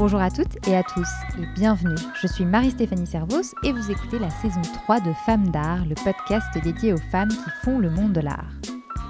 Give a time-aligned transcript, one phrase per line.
[0.00, 1.94] Bonjour à toutes et à tous et bienvenue.
[2.22, 6.46] Je suis Marie-Stéphanie Servos et vous écoutez la saison 3 de Femmes d'art, le podcast
[6.64, 8.48] dédié aux femmes qui font le monde de l'art.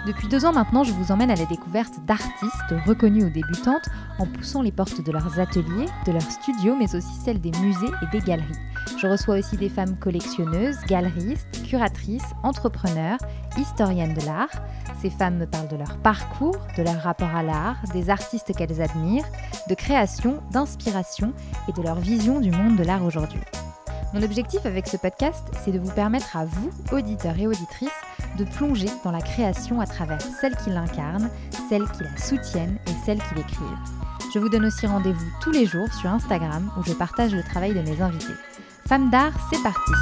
[0.05, 3.89] Depuis deux ans maintenant, je vous emmène à la découverte d'artistes reconnus ou débutantes
[4.19, 7.93] en poussant les portes de leurs ateliers, de leurs studios, mais aussi celles des musées
[8.03, 8.59] et des galeries.
[8.99, 13.19] Je reçois aussi des femmes collectionneuses, galeristes, curatrices, entrepreneurs,
[13.57, 14.51] historiennes de l'art.
[15.01, 18.83] Ces femmes me parlent de leur parcours, de leur rapport à l'art, des artistes qu'elles
[18.83, 19.25] admirent,
[19.71, 21.33] de création, d'inspiration
[21.69, 23.41] et de leur vision du monde de l'art aujourd'hui.
[24.13, 27.89] Mon objectif avec ce podcast, c'est de vous permettre à vous, auditeurs et auditrices,
[28.37, 31.31] de plonger dans la création à travers celles qui l'incarnent,
[31.69, 33.79] celles qui la soutiennent et celles qui l'écrivent.
[34.35, 37.73] Je vous donne aussi rendez-vous tous les jours sur Instagram où je partage le travail
[37.73, 38.35] de mes invités.
[38.89, 39.93] Femmes d'art, c'est parti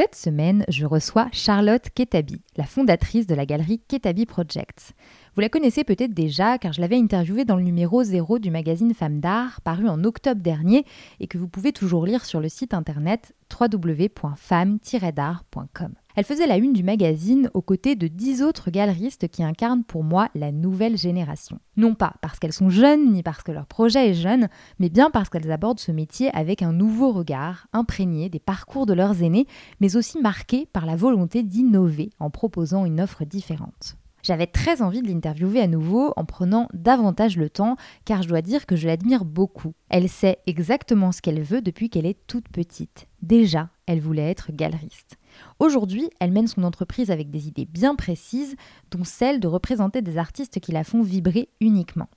[0.00, 4.94] Cette semaine, je reçois Charlotte Ketabi, la fondatrice de la galerie Ketabi Projects.
[5.34, 8.94] Vous la connaissez peut-être déjà car je l'avais interviewée dans le numéro 0 du magazine
[8.94, 10.86] Femmes d'Art paru en octobre dernier
[11.20, 15.92] et que vous pouvez toujours lire sur le site internet www.femmes-d'art.com.
[16.16, 20.02] Elle faisait la une du magazine aux côtés de dix autres galeristes qui incarnent pour
[20.02, 21.58] moi la nouvelle génération.
[21.76, 25.10] Non pas parce qu'elles sont jeunes ni parce que leur projet est jeune, mais bien
[25.10, 29.46] parce qu'elles abordent ce métier avec un nouveau regard, imprégné des parcours de leurs aînés,
[29.80, 33.96] mais aussi marqué par la volonté d'innover en proposant une offre différente.
[34.22, 38.42] J'avais très envie de l'interviewer à nouveau en prenant davantage le temps, car je dois
[38.42, 39.72] dire que je l'admire beaucoup.
[39.88, 43.06] Elle sait exactement ce qu'elle veut depuis qu'elle est toute petite.
[43.22, 45.16] Déjà, elle voulait être galeriste.
[45.60, 48.56] Aujourd'hui, elle mène son entreprise avec des idées bien précises,
[48.90, 52.08] dont celle de représenter des artistes qui la font vibrer uniquement.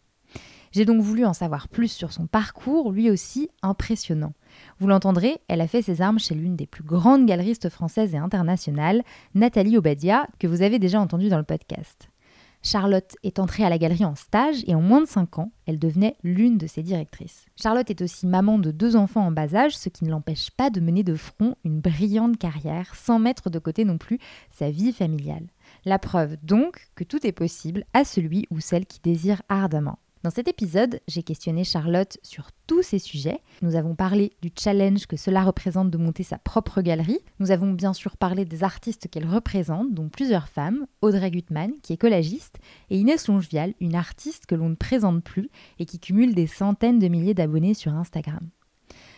[0.72, 4.32] J'ai donc voulu en savoir plus sur son parcours, lui aussi impressionnant.
[4.80, 8.18] Vous l'entendrez, elle a fait ses armes chez l'une des plus grandes galeristes françaises et
[8.18, 9.04] internationales,
[9.36, 12.08] Nathalie Obadia, que vous avez déjà entendue dans le podcast.
[12.66, 15.80] Charlotte est entrée à la galerie en stage et en moins de 5 ans, elle
[15.80, 17.46] devenait l'une de ses directrices.
[17.62, 20.70] Charlotte est aussi maman de deux enfants en bas âge, ce qui ne l'empêche pas
[20.70, 24.18] de mener de front une brillante carrière sans mettre de côté non plus
[24.50, 25.48] sa vie familiale.
[25.84, 30.00] La preuve donc que tout est possible à celui ou celle qui désire ardemment.
[30.24, 33.42] Dans cet épisode, j'ai questionné Charlotte sur tous ces sujets.
[33.62, 37.20] Nous avons parlé du challenge que cela représente de monter sa propre galerie.
[37.40, 41.92] Nous avons bien sûr parlé des artistes qu'elle représente, dont plusieurs femmes, Audrey Gutmann, qui
[41.92, 46.34] est collagiste, et Inès Longevial, une artiste que l'on ne présente plus et qui cumule
[46.34, 48.48] des centaines de milliers d'abonnés sur Instagram.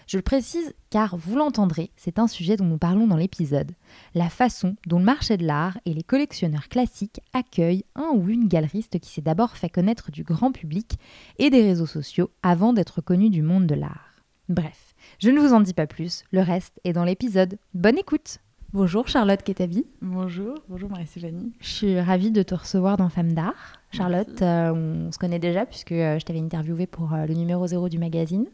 [0.08, 3.72] Je le précise car vous l'entendrez, c'est un sujet dont nous parlons dans l'épisode.
[4.14, 8.48] La façon dont le marché de l'art et les collectionneurs classiques accueillent un ou une
[8.48, 11.00] galeriste qui s'est d'abord fait connaître du grand public
[11.40, 14.12] et des réseaux sociaux avant d'être connu du monde de l'art.
[14.48, 17.58] Bref, je ne vous en dis pas plus, le reste est dans l'épisode.
[17.74, 18.40] Bonne écoute
[18.74, 19.86] Bonjour Charlotte Ketabi.
[20.02, 21.54] Bonjour, bonjour Marie-Stéphanie.
[21.62, 23.80] Je suis ravie de te recevoir dans Femmes d'Art.
[23.96, 27.66] Charlotte, euh, on se connaît déjà puisque euh, je t'avais interviewé pour euh, le numéro
[27.66, 28.46] 0 du magazine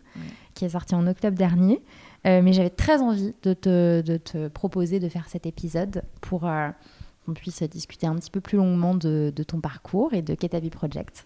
[0.54, 1.82] qui est sorti en octobre dernier.
[2.26, 7.34] mais j'avais très envie de te, de te, proposer de faire cet épisode pour qu'on
[7.34, 11.26] puisse discuter un petit peu plus longuement de, de ton parcours et de Ketabi Project.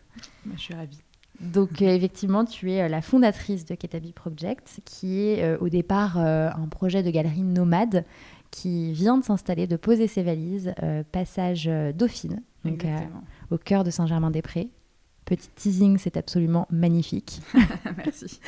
[0.54, 1.02] je suis ravie.
[1.42, 7.02] Donc effectivement, tu es la fondatrice de Ketabi Project, qui est au départ un projet
[7.02, 8.06] de galerie nomade
[8.52, 10.74] qui vient de s'installer, de poser ses valises,
[11.12, 12.86] passage Dauphine, donc
[13.52, 14.70] au cœur de Saint-Germain-des-Prés.
[15.26, 17.42] Petit teasing, c'est absolument magnifique.
[17.98, 18.40] merci.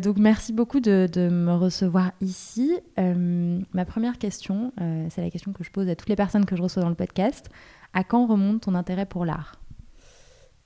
[0.00, 2.76] donc merci beaucoup de, de me recevoir ici.
[2.96, 4.72] ma première question,
[5.10, 6.96] c'est la question que je pose à toutes les personnes que je reçois dans le
[6.96, 7.48] podcast.
[7.94, 9.62] À quand remonte ton intérêt pour l'art?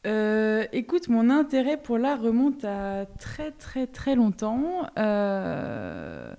[0.07, 4.87] Euh, écoute, mon intérêt pour l'art remonte à très très très longtemps.
[4.99, 6.33] Euh,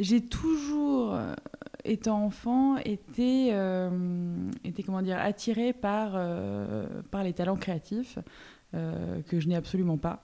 [0.00, 1.34] j'ai toujours, euh,
[1.84, 3.48] étant enfant, été,
[4.64, 6.12] été comment dire, attirée par,
[7.10, 8.18] par les talents créatifs
[8.72, 10.22] que je n'ai absolument pas.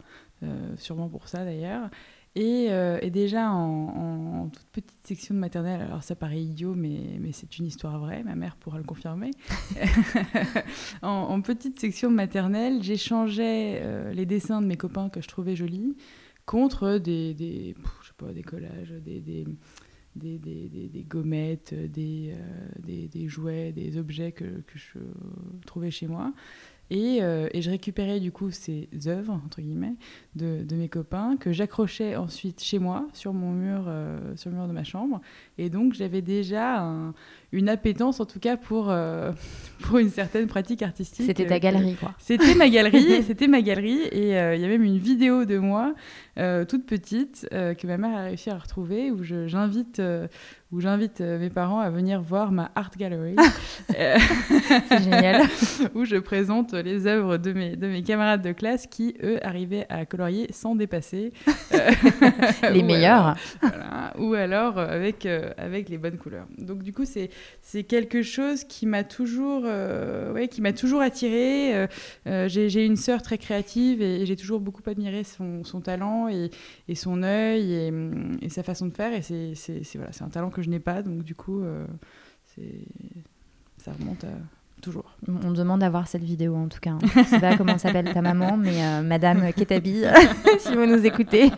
[0.76, 1.90] sûrement pour ça d'ailleurs.
[2.36, 7.32] Euh, et, déjà en, toute petite section de maternelle, alors ça paraît idiot, mais, mais
[7.32, 9.30] c'est une histoire vraie, ma mère pourra le confirmer.
[11.02, 15.56] en, petite section de maternelle, j'échangeais euh, les dessins de mes copains que je trouvais
[15.56, 15.96] jolis
[16.46, 19.44] contre des, des, je sais pas, des collages, des
[20.18, 24.98] des, des, des, gommettes, des, euh, des, jouets, des objets que, que, je
[25.66, 26.32] trouvais chez moi.
[26.92, 29.94] Euh, et, je récupérais du coup ces œuvres, entre guillemets,
[30.36, 34.68] de, mes copains, que j'accrochais ensuite chez moi, sur mon mur, euh, sur le mur
[34.68, 35.20] de ma chambre.
[35.58, 36.84] Et donc j'avais déjà
[37.52, 38.94] une appétence en tout cas pour,
[39.82, 41.26] pour une certaine pratique artistique.
[41.26, 42.14] C'était ta galerie, quoi.
[42.18, 45.94] C'était ma galerie, c'était ma galerie, et il y a même une vidéo de moi
[46.36, 50.00] toute petite que ma mère a réussi à retrouver où j'invite
[50.70, 53.36] où j'invite euh, mes parents à venir voir ma art gallery.
[53.88, 55.42] c'est génial.
[55.94, 59.86] où je présente les œuvres de mes, de mes camarades de classe qui, eux, arrivaient
[59.88, 61.32] à colorier sans dépasser.
[62.70, 63.36] les meilleurs.
[63.62, 66.46] voilà, ou alors euh, avec, euh, avec les bonnes couleurs.
[66.58, 67.30] Donc, du coup, c'est,
[67.62, 71.88] c'est quelque chose qui m'a toujours, ouais, qui m'a toujours attirée.
[72.26, 76.50] j'ai, j'ai une sœur très créative et, j'ai toujours beaucoup admiré son, son talent et,
[76.88, 77.92] et son œil et,
[78.42, 79.12] et, sa façon de faire.
[79.12, 81.02] Et c'est, voilà, c'est un talent que je n'ai pas.
[81.02, 81.86] Donc, du coup, euh,
[82.54, 82.84] c'est
[83.78, 84.28] ça remonte à
[84.82, 85.16] toujours.
[85.26, 86.90] On demande d'avoir cette vidéo en tout cas.
[86.90, 86.98] Hein.
[87.16, 90.04] Je sais pas comment s'appelle ta maman, mais euh, Madame Ketabi,
[90.58, 91.50] si vous nous écoutez.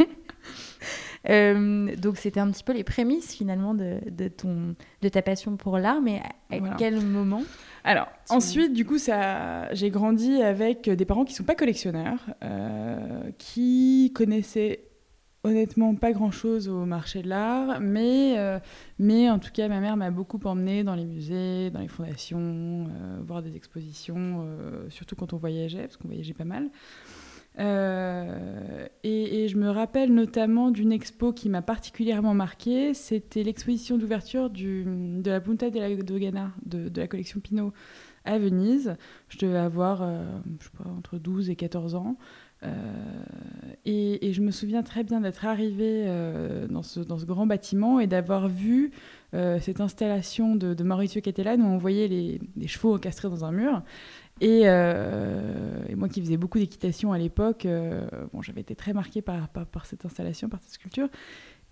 [1.29, 5.57] Euh, donc c'était un petit peu les prémices finalement de, de, ton, de ta passion
[5.57, 7.43] pour l'art, mais à, quel moment
[7.85, 12.21] Alors ensuite, du coup, ça, j'ai grandi avec des parents qui sont pas collectionneurs,
[13.39, 14.91] qui connaissaient
[15.43, 18.59] honnêtement pas grand chose au marché de l'art, mais, euh,
[18.99, 22.39] mais en tout cas, ma mère m'a beaucoup emmenée dans les musées, dans les fondations,
[22.89, 26.69] euh, voir des expositions, euh, surtout quand on voyageait, parce qu'on voyageait pas mal.
[27.59, 35.23] Et, je me rappelle notamment d'une expo qui m'a particulièrement marquée, c'était l'exposition d'ouverture de
[35.25, 37.73] la Punta della Dogana de, de la collection Pinot
[38.25, 38.97] à Venise.
[39.29, 42.17] Je devais avoir pas, entre 12 et 14 ans.
[42.63, 42.69] Euh,
[43.85, 48.49] et, je me souviens très bien d'être arrivée euh, dans, ce, grand bâtiment et d'avoir
[48.49, 48.93] vu
[49.35, 53.53] euh, cette installation de, de Mauricio Cattelan où on voyait les, chevaux encastrés dans un
[53.53, 53.83] mur.
[54.41, 54.65] Et,
[55.97, 57.67] moi qui faisais beaucoup d'équitation à l'époque,
[58.33, 61.09] bon, j'avais été très marquée par, par, cette installation, par cette sculpture.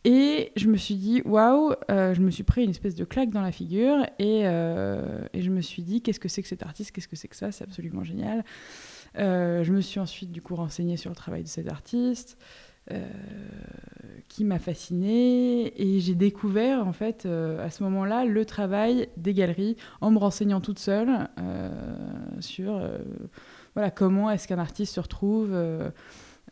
[0.05, 3.41] Et je me suis dit, waouh, je me suis pris une espèce de claque dans
[3.41, 7.09] la figure et, et je me suis dit, qu'est-ce que c'est que cet artiste, qu'est-ce
[7.09, 8.45] que c'est que ça, c'est absolument génial.
[9.17, 12.39] Euh, je me suis ensuite du coup renseignée sur le travail de cet artiste.
[12.93, 13.07] Euh,
[14.29, 19.33] qui m'a fascinée et j'ai découvert en fait euh, à ce moment-là le travail des
[19.33, 21.29] galeries en me renseignant toute seule
[22.39, 22.81] sur
[23.75, 25.55] voilà comment est-ce qu'un artiste se retrouve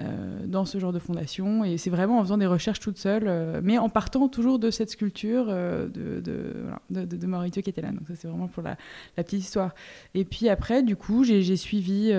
[0.00, 1.64] euh, dans ce genre de fondation.
[1.64, 4.70] Et c'est vraiment en faisant des recherches toute seule, euh, mais en partant toujours de
[4.70, 6.52] cette sculpture euh, de, de,
[6.90, 7.92] voilà, de, de, qui était là.
[7.92, 8.76] Donc ça, c'est vraiment pour la,
[9.16, 9.74] la, petite histoire.
[10.12, 12.12] Et puis après, du coup, j'ai suivi,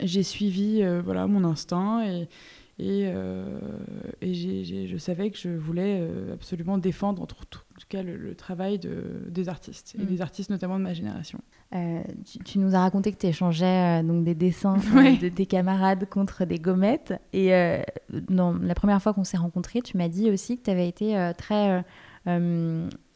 [0.00, 2.28] j'ai suivi voilà, mon instinct et,
[2.78, 3.12] et,
[4.20, 7.36] et je savais que je voulais absolument défendre, en tout,
[7.88, 10.06] cas, le, travail de, des artistes, et mm.
[10.06, 11.40] des artistes notamment de ma génération.
[11.74, 12.02] Euh,
[12.44, 16.08] tu, nous as raconté que tu échangeais euh, donc des dessins euh, de tes camarades
[16.08, 17.14] contre des gommettes.
[17.32, 17.50] Et
[18.30, 21.32] non, la première fois qu'on s'est rencontrés, tu m'as dit aussi que tu avais été
[21.36, 21.84] très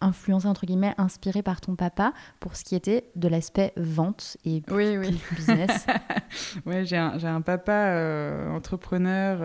[0.02, 4.60] influencé, entre guillemets, inspiré par ton papa pour ce qui était de l'aspect vente et
[4.60, 4.98] plus,
[5.36, 5.86] business?
[6.66, 9.38] oui, j'ai un, un, papa entrepreneur,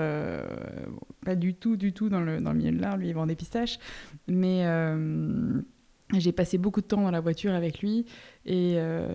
[1.26, 2.98] pas du tout, du tout dans le, dans le milieu de l'art.
[2.98, 3.80] Lui, il vend des pistaches.
[4.28, 4.66] Mais
[6.14, 8.06] j'ai passé beaucoup de temps dans la voiture avec lui
[8.46, 9.08] et, euh,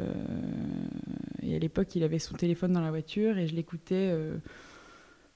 [1.42, 4.36] et à l'époque il avait son téléphone dans la voiture et je l'écoutais euh,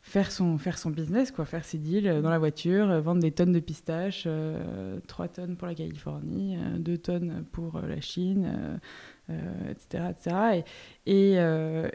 [0.06, 3.52] faire, son, faire son business, quoi, faire ses deals dans la voiture, vendre des tonnes
[3.52, 8.80] de pistaches, 3 euh, tonnes pour la Californie, 2 tonnes pour la Chine,
[9.28, 10.04] etc.
[10.10, 10.64] etc.
[11.06, 11.38] Et, et,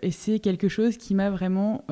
[0.02, 1.86] et c'est quelque chose qui m'a vraiment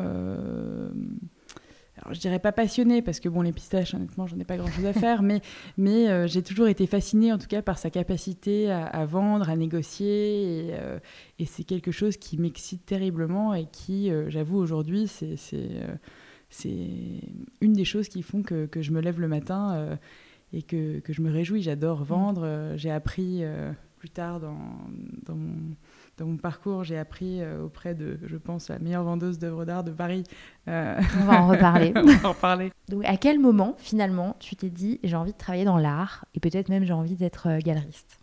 [2.01, 4.69] alors je dirais pas passionné parce que bon les pistaches honnêtement j'en ai pas grand
[4.69, 5.41] chose à faire mais
[5.77, 9.55] mais euh, j'ai toujours été fascinée en tout cas par sa capacité à, vendre à
[9.55, 10.99] négocier et, euh,
[11.39, 15.35] et c'est quelque chose qui m'excite terriblement et qui euh, j'avoue aujourd'hui c'est
[16.49, 16.79] c'est
[17.61, 19.99] une des choses qui font que, que je me lève le matin
[20.51, 21.61] et que, que, je me réjouis.
[21.61, 23.43] J'adore vendre j'ai appris
[23.99, 24.57] plus tard dans,
[25.27, 25.75] dans mon
[26.19, 29.83] dans mon parcours, j'ai appris euh, auprès de, je pense, la meilleure vendeuse d'œuvres d'art
[29.83, 30.23] de Paris.
[30.67, 31.93] Euh, On va en reparler.
[31.95, 32.71] On va en reparler.
[32.89, 36.39] Donc, à quel moment, finalement, tu t'es dit, j'ai envie de travailler dans l'art et
[36.39, 38.19] peut-être même j'ai envie d'être euh, galeriste?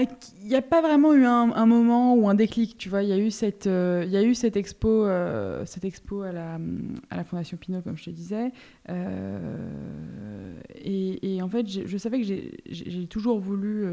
[0.00, 3.02] Il n'y a pas vraiment eu un, moment ou un déclic, tu vois.
[3.02, 6.32] Il y a eu cette, euh, y a eu cette expo, euh, cette expo à
[6.32, 6.58] la,
[7.10, 8.52] à la Fondation Pinot, comme je te disais.
[8.88, 13.86] Euh, et, en fait, je savais que j'ai toujours voulu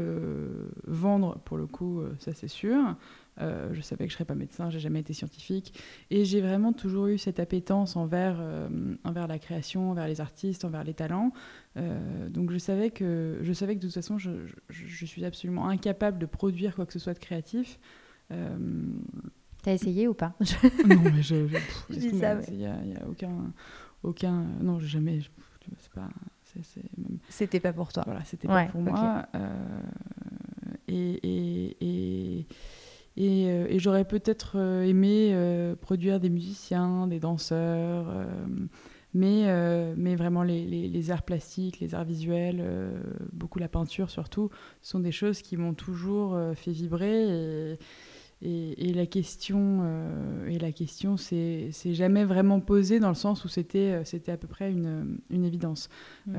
[0.86, 2.96] vendre, pour le coup, ça c'est sûr.
[3.40, 5.80] Euh, je savais que je ne serais pas médecin, j'ai jamais été scientifique.
[6.10, 8.68] Et j'ai vraiment toujours eu cette appétence envers, euh,
[9.04, 11.32] envers la création, envers les artistes, envers les talents.
[11.76, 14.30] Euh, donc je savais, que, je savais que de toute façon, je,
[14.68, 17.78] je, suis absolument incapable de produire quoi que ce soit de créatif.
[19.62, 20.34] T'as essayé ou pas?
[20.88, 21.46] Non, mais je.
[21.90, 22.38] je, dis ça.
[22.48, 23.52] Il n'y a, a, aucun.
[24.02, 25.20] aucun non, jamais.
[25.78, 26.08] C'est pas
[27.28, 28.02] C'était pas pour toi.
[28.06, 29.26] Voilà, c'était pas pour moi.
[30.88, 32.46] et, et, et
[33.16, 35.34] et, j'aurais peut-être aimé
[35.80, 38.26] produire des musiciens, des danseurs,
[39.14, 42.98] mais, euh, mais vraiment les, les, arts plastiques, les arts visuels, euh,
[43.32, 44.50] beaucoup la peinture surtout,
[44.80, 47.76] sont des choses qui m'ont toujours euh, fait vibrer.
[48.44, 49.84] Et, et, la question,
[50.48, 54.48] et la question c'est jamais vraiment posée dans le sens où c'était c'était à peu
[54.48, 55.88] près une, une évidence.
[56.26, 56.34] Mmh.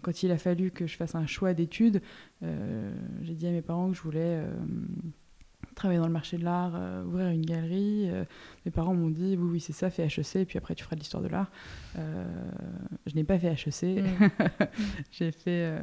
[0.00, 2.02] quand il a fallu que je fasse un choix d'études,
[2.40, 4.44] j'ai dit à mes parents que je voulais
[5.74, 8.08] travailler dans le marché de l'art, euh, ouvrir une galerie.
[8.10, 8.24] Euh,
[8.64, 10.96] mes parents m'ont dit oui, oui, c'est ça, fais HEC, et puis après tu feras
[10.96, 11.50] de l'histoire de l'art.
[11.98, 12.24] Euh,
[13.06, 14.02] je n'ai pas fait HEC.
[14.02, 14.28] Mm.
[15.10, 15.78] j'ai fait,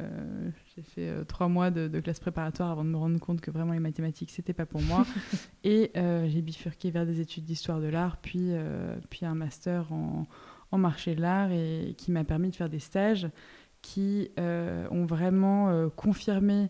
[0.74, 3.80] j'ai fait trois mois de, classe préparatoire avant de me rendre compte que vraiment les
[3.80, 5.06] mathématiques, c'était pas pour moi.
[5.64, 8.52] et j'ai bifurqué vers des études d'histoire de l'art, puis,
[9.10, 10.26] puis un master en,
[10.70, 13.28] en marché de l'art, et qui m'a permis de faire des stages
[13.82, 16.68] qui ont vraiment confirmé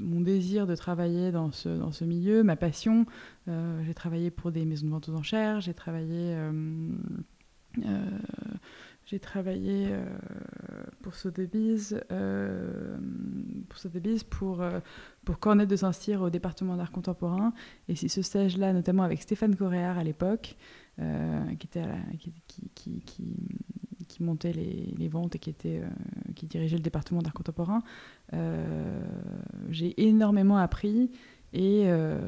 [0.00, 3.06] mon désir de travailler dans ce, dans ce milieu, ma passion.
[3.48, 6.92] Euh, j'ai travaillé pour des maisons de vente aux enchères, j'ai travaillé, euh,
[9.04, 9.88] j'ai travaillé
[11.02, 11.94] pour Sotheby's,
[13.68, 14.64] pour, Sotheby's pour,
[15.24, 17.52] pour Cornet de Saint-Cyr au département d'art contemporain.
[17.88, 20.56] Et c'est ce stage-là, notamment avec Stéphane Coréard à l'époque,
[20.98, 22.32] qui,
[22.74, 23.36] qui, qui,
[24.08, 25.88] qui montait les, les, ventes et qui, était, euh,
[26.38, 27.82] qui dirigeait le département d'art contemporain,
[28.32, 29.00] euh,
[29.70, 31.10] j'ai énormément appris
[31.52, 32.18] et, euh,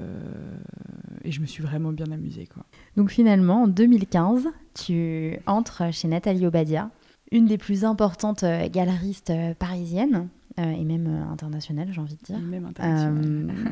[1.24, 2.46] et, je me suis vraiment bien amusée.
[2.46, 2.64] Quoi.
[2.96, 6.90] Donc finalement, en 2015, tu entres chez Nathalie Obadia,
[7.30, 12.38] une des plus importantes galeristes parisiennes et même internationales, j'ai envie de dire.
[12.38, 12.72] même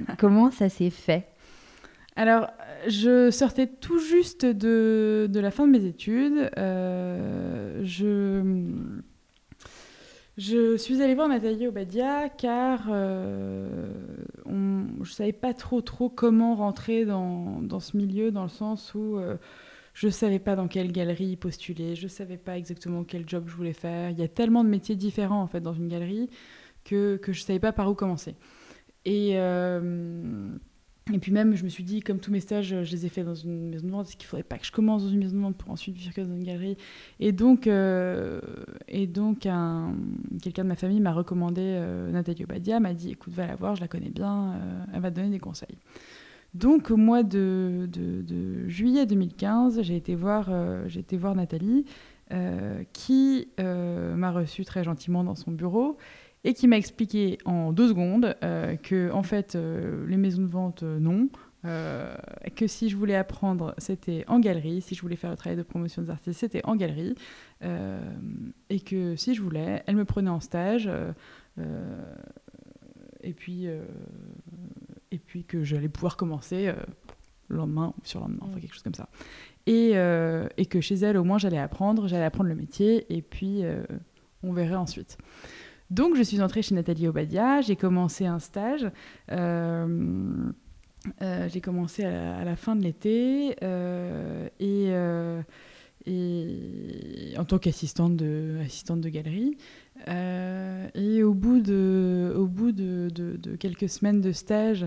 [0.18, 1.26] comment ça s'est fait?
[2.18, 2.48] Alors,
[2.88, 6.50] je sortais tout juste de, la fin de mes études.
[6.58, 8.42] Euh, je,
[10.38, 13.92] je suis allée voir Nathalie Obadia car euh,
[14.46, 19.18] je ne savais pas trop trop comment rentrer dans, ce milieu, dans le sens où
[19.18, 19.36] euh,
[19.94, 23.44] je ne savais pas dans quelle galerie postuler, je ne savais pas exactement quel job
[23.48, 24.10] je voulais faire.
[24.10, 26.30] Il y a tellement de métiers différents en fait dans une galerie
[26.84, 28.36] que, que je ne savais pas par où commencer.
[29.04, 29.36] Et
[31.12, 33.24] et puis même, je me suis dit, comme tous mes stages, je les ai faits
[33.24, 35.20] dans une maison de vente, est-ce qu'il ne faudrait pas que je commence dans une
[35.20, 36.76] maison de vente pour ensuite vivre dans une galerie
[37.20, 38.40] Et donc, euh,
[38.86, 43.74] quelqu'un de ma famille m'a recommandé euh, Nathalie Obadia, m'a dit, écoute, va la voir,
[43.76, 45.78] je la connais bien, euh, elle va te donner des conseils.
[46.54, 47.88] Donc au mois de,
[48.66, 50.50] juillet 2015, j'ai été, voir,
[50.86, 51.84] j'ai été voir Nathalie,
[52.94, 55.98] qui m'a reçu très gentiment dans son bureau
[56.44, 60.48] et qui m'a expliqué en deux secondes euh, que en fait euh, les maisons de
[60.48, 61.28] vente euh, non,
[62.54, 65.62] que si je voulais apprendre c'était en galerie, si je voulais faire le travail de
[65.62, 67.14] promotion des artistes c'était en galerie,
[68.70, 70.88] et que si je voulais, elle me prenait en stage,
[73.22, 76.72] et puis et puis que j'allais pouvoir commencer
[77.48, 79.10] le lendemain ou sur le lendemain, enfin quelque chose comme ça,
[79.66, 79.94] et,
[80.56, 83.62] et que chez elle au moins j'allais apprendre, j'allais apprendre le métier, et puis
[84.42, 85.18] on verrait ensuite.
[85.90, 88.90] Donc je suis entrée chez Nathalie Obadia, j'ai commencé un stage.
[89.30, 90.50] Euh,
[91.22, 94.92] euh, j'ai commencé à la, fin de l'été euh, et,
[97.38, 99.56] en tant qu'assistante de, assistante de galerie.
[100.06, 104.86] et au bout de, au bout de, de quelques semaines de stage,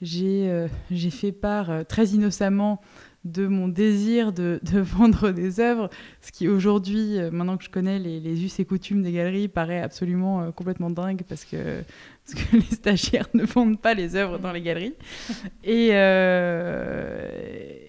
[0.00, 0.70] j'ai
[1.10, 2.80] fait part très innocemment
[3.24, 7.98] de mon désir de, vendre des œuvres, ce qui aujourd'hui, euh, maintenant que je connais
[7.98, 11.82] les, us et coutumes des galeries, paraît absolument euh, complètement dingue parce que,
[12.26, 14.94] parce que les stagiaires ne vendent pas les œuvres dans les galeries.
[15.64, 17.30] Et, euh,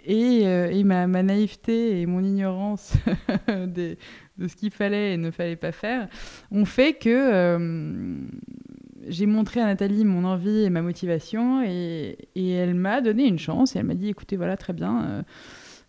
[0.05, 2.93] et, ma, naïveté et mon ignorance
[3.48, 3.95] de
[4.39, 6.07] ce qu'il fallait et ne fallait pas faire
[6.51, 8.17] ont fait que
[9.10, 13.75] j'ai montré à Nathalie mon envie et ma motivation et, elle m'a donné une chance
[13.75, 15.24] et elle m'a dit écoutez voilà très bien euh,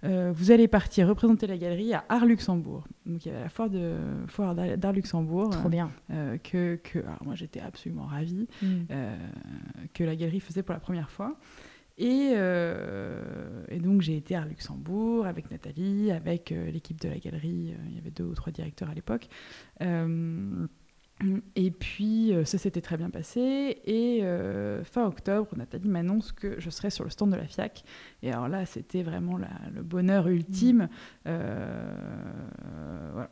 [0.03, 2.85] euh, vous allez partir représenter la galerie à Art-Luxembourg.
[3.05, 3.97] Donc il y avait la foire de
[4.29, 5.51] foire d'Art-Luxembourg.
[5.51, 5.91] Trop bien.
[6.11, 8.85] Euh, que, que moi j'étais absolument ravie mm.
[9.93, 11.37] que la galerie faisait pour la première fois.
[11.99, 12.33] Et,
[13.69, 17.75] et donc j'ai été à Luxembourg avec Nathalie, avec l'équipe de la galerie.
[17.89, 19.29] il y avait deux ou trois directeurs à l'époque.
[21.55, 23.81] Et puis, euh, ça s'était très bien passé.
[23.85, 27.85] Et euh, fin octobre, Nathalie m'annonce que je serai sur le stand de la FIAC.
[28.23, 30.89] Et alors là, c'était vraiment le bonheur ultime.
[31.27, 31.93] Euh,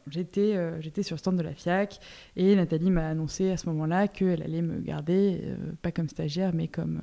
[0.08, 1.98] j'étais, j'étais sur le stand de la FIAC.
[2.36, 5.40] Et Nathalie m'a annoncé à ce moment-là qu'elle allait me garder,
[5.80, 7.00] pas comme stagiaire, mais comme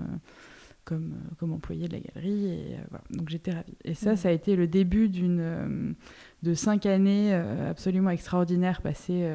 [0.85, 2.45] comme, comme employé de la galerie.
[2.45, 3.03] Et voilà.
[3.09, 3.75] Donc j'étais ravie.
[3.83, 5.95] Et ça, ça a été le début d'une
[6.43, 9.29] de cinq années absolument extraordinaires passées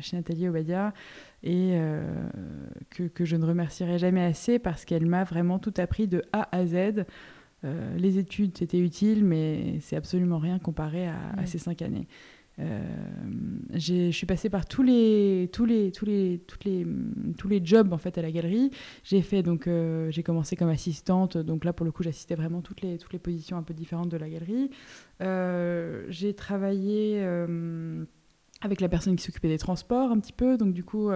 [0.00, 0.92] chez Nathalie Obadia
[1.42, 1.78] et
[2.90, 6.48] que, que, je ne remercierai jamais assez parce qu'elle m'a vraiment tout appris de A
[6.54, 7.04] à Z.
[7.96, 12.06] les études, c'était utile, mais c'est absolument rien comparé à, à ces cinq années.
[12.58, 12.80] Euh,
[13.72, 16.86] je suis passée par tous les, tous les, tous les, toutes les,
[17.38, 18.70] tous les jobs en fait à la galerie.
[19.04, 22.60] J'ai fait donc, euh, j'ai commencé comme assistante, donc là pour le coup j'assistais vraiment
[22.60, 24.70] toutes les, toutes les positions un peu différentes de la galerie.
[25.22, 27.22] Euh, j'ai travaillé
[28.60, 31.10] avec la personne qui s'occupait des transports un petit peu, donc du coup.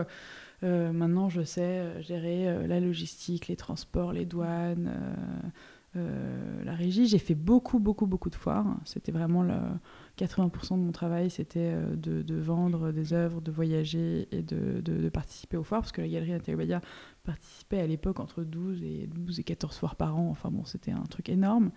[0.62, 4.90] maintenant, je sais gérer la logistique, les transports, les douanes,
[6.64, 7.06] la régie.
[7.06, 8.78] J'ai fait beaucoup, beaucoup, beaucoup de foires.
[8.84, 9.54] C'était vraiment le,
[10.18, 15.56] 80% de mon travail, c'était euh, de, vendre des œuvres, de voyager et de, participer
[15.56, 16.74] aux foires, parce que la galerie Nathalie
[17.24, 20.28] participait à l'époque entre 12 et, 12 et 14 foires par an.
[20.30, 21.70] Enfin bon, c'était un truc énorme.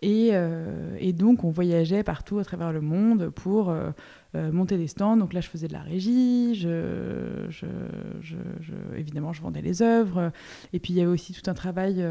[0.00, 3.90] Et, euh, donc, on voyageait partout à travers le monde pour euh,
[4.34, 5.16] monter des stands.
[5.16, 6.52] Donc là, je faisais de la régie,
[8.96, 10.30] évidemment, je vendais les œuvres.
[10.72, 12.04] Et puis, il y avait aussi tout un travail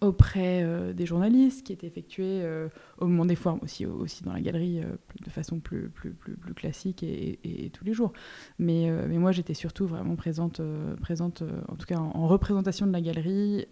[0.00, 4.32] auprès euh, des journalistes qui étaient effectués euh, au moment des foires, aussi, aussi dans
[4.32, 8.12] la galerie euh, de façon plus, plus, plus, plus classique et, tous les jours.
[8.58, 10.60] Mais, mais moi, j'étais surtout vraiment présente,
[11.00, 13.66] présente en tout cas en, représentation de la galerie,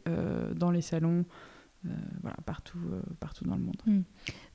[0.57, 1.25] dans les salons.
[2.23, 2.79] voilà, partout,
[3.21, 3.81] partout dans le monde.
[3.87, 4.03] Hmm.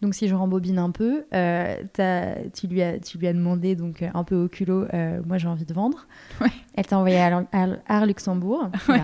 [0.01, 4.23] Donc si je rembobine un peu, tu, lui as, tu lui as demandé donc un
[4.23, 4.85] peu au culot,
[5.25, 6.07] moi j'ai envie de vendre.
[6.41, 6.51] Ouais.
[6.75, 7.45] Elle t'a envoyé à,
[7.87, 8.69] Art Luxembourg.
[8.89, 9.03] Ouais.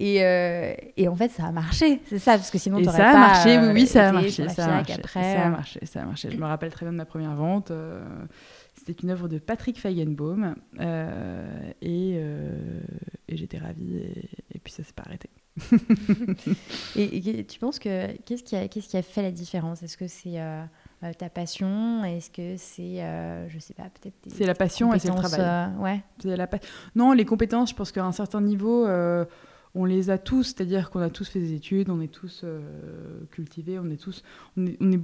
[0.00, 3.12] Et, euh, et, en fait, ça a marché, c'est ça, parce que sinon, t'aurais pas...
[3.12, 6.00] ça a marché, oui, oui, ça a marché, ça a marché, ça a marché, ça
[6.00, 6.30] a marché.
[6.30, 7.70] Je me rappelle très bien de ma première vente.
[7.70, 8.02] Euh,
[8.74, 12.14] c'était une œuvre de Patrick Feigenbaum, euh, et,
[13.28, 13.94] et j'étais ravie,
[14.54, 15.28] et, puis ça s'est pas arrêté.
[16.96, 19.82] et, tu penses que qu'est-ce qui a qu'est-ce qui a fait la différence?
[19.82, 20.38] Est-ce que c'est
[21.18, 22.02] ta passion?
[22.04, 23.04] Est-ce que c'est,
[23.48, 25.76] je sais pas, peut-être C'est la passion et c'est le travail.
[25.78, 26.02] ouais.
[26.24, 26.48] La
[26.94, 28.86] Non, les compétences, je pense qu'à un certain niveau,
[29.74, 32.60] on les a tous, c'est-à-dire qu'on a tous fait des études, on est tous euh,
[33.30, 34.22] cultivés, on est tous,
[34.56, 35.00] on est,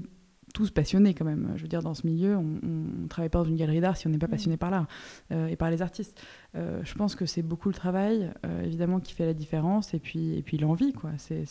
[0.55, 1.53] tous passionnés quand même.
[1.57, 4.07] Je veux dire, dans ce milieu, on ne travaille pas dans une galerie d'art si
[4.07, 4.31] on n'est pas mm.
[4.31, 4.87] passionné par l'art
[5.31, 6.21] euh, et par les artistes.
[6.55, 8.31] Euh, je pense que c'est beaucoup le travail,
[8.65, 11.11] évidemment, qui fait la différence, et puis, et puis l'envie, quoi.
[11.19, 11.47] C'est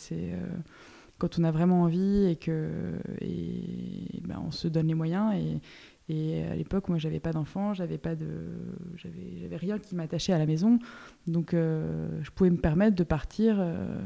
[1.18, 2.68] quand on a vraiment envie et que
[3.20, 5.60] et, ben, on se donne les moyens et,
[6.08, 8.28] et à l'époque, moi, j'avais pas d'enfant, j'avais pas de,
[8.94, 10.78] j'avais, j'avais rien qui m'attachait à la maison,
[11.26, 14.00] donc euh, je pouvais me permettre de partir euh,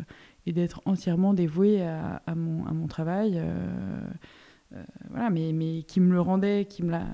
[0.46, 6.12] et d'être entièrement dévouée à, mon, à mon travail, euh, voilà, mais, mais qui me
[6.12, 7.04] le rendait, qui me la,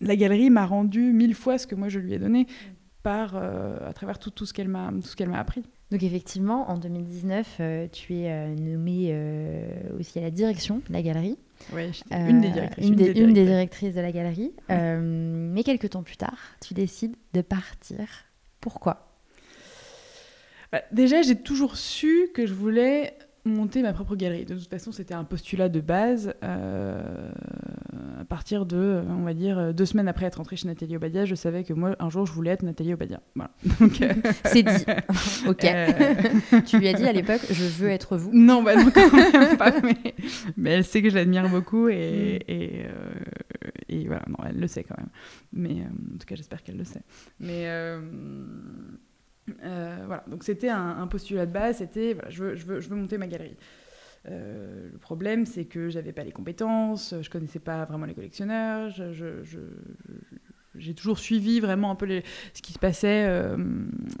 [0.00, 2.46] la galerie m'a rendu mille fois ce que moi je lui ai donné
[3.02, 5.62] par à travers tout, tout ce qu'elle m'a, tout ce qu'elle m'a appris.
[5.90, 7.60] Donc effectivement, en 2019,
[7.92, 9.16] tu es nommée
[9.98, 11.38] aussi à la direction de la galerie.
[11.72, 12.86] Oui, une des directrices.
[12.86, 14.52] Une, des, directrices de la galerie.
[14.70, 18.06] Euh, mais quelques temps plus tard, tu décides de partir.
[18.60, 19.08] Pourquoi?
[20.72, 23.14] Bah, Déjà, j'ai toujours su que je voulais
[23.46, 24.44] monter ma propre galerie.
[24.44, 26.34] De toute façon, c'était un postulat de base.
[26.42, 27.30] Euh,
[28.20, 31.34] à partir de, on va dire, deux semaines après être rentrée chez Nathalie Obadia, je
[31.34, 33.20] savais que moi, un jour, je voulais être Nathalie Obadia.
[33.34, 33.50] Voilà.
[34.02, 34.12] Euh,
[34.44, 34.84] C'est dit.
[35.48, 35.64] ok.
[35.64, 38.30] Euh, tu lui as dit à l'époque, je veux être vous.
[38.32, 39.72] Non, bah non, quand même pas.
[40.56, 42.52] Mais, elle sait que je l'admire beaucoup et, mm.
[42.52, 42.86] et,
[43.88, 45.08] et, voilà, non, elle le sait quand même.
[45.52, 47.02] Mais en tout cas, j'espère qu'elle le sait.
[47.40, 47.66] Mais
[49.62, 53.18] euh, voilà, donc c'était un, postulat de base, c'était voilà, je, veux, je, veux, monter
[53.18, 53.56] ma galerie.
[54.28, 58.90] Euh, le problème, c'est que j'avais pas les compétences, je connaissais pas vraiment les collectionneurs,
[58.90, 59.42] je,
[60.78, 62.06] j'ai toujours suivi vraiment un peu
[62.54, 63.56] ce qui se passait euh,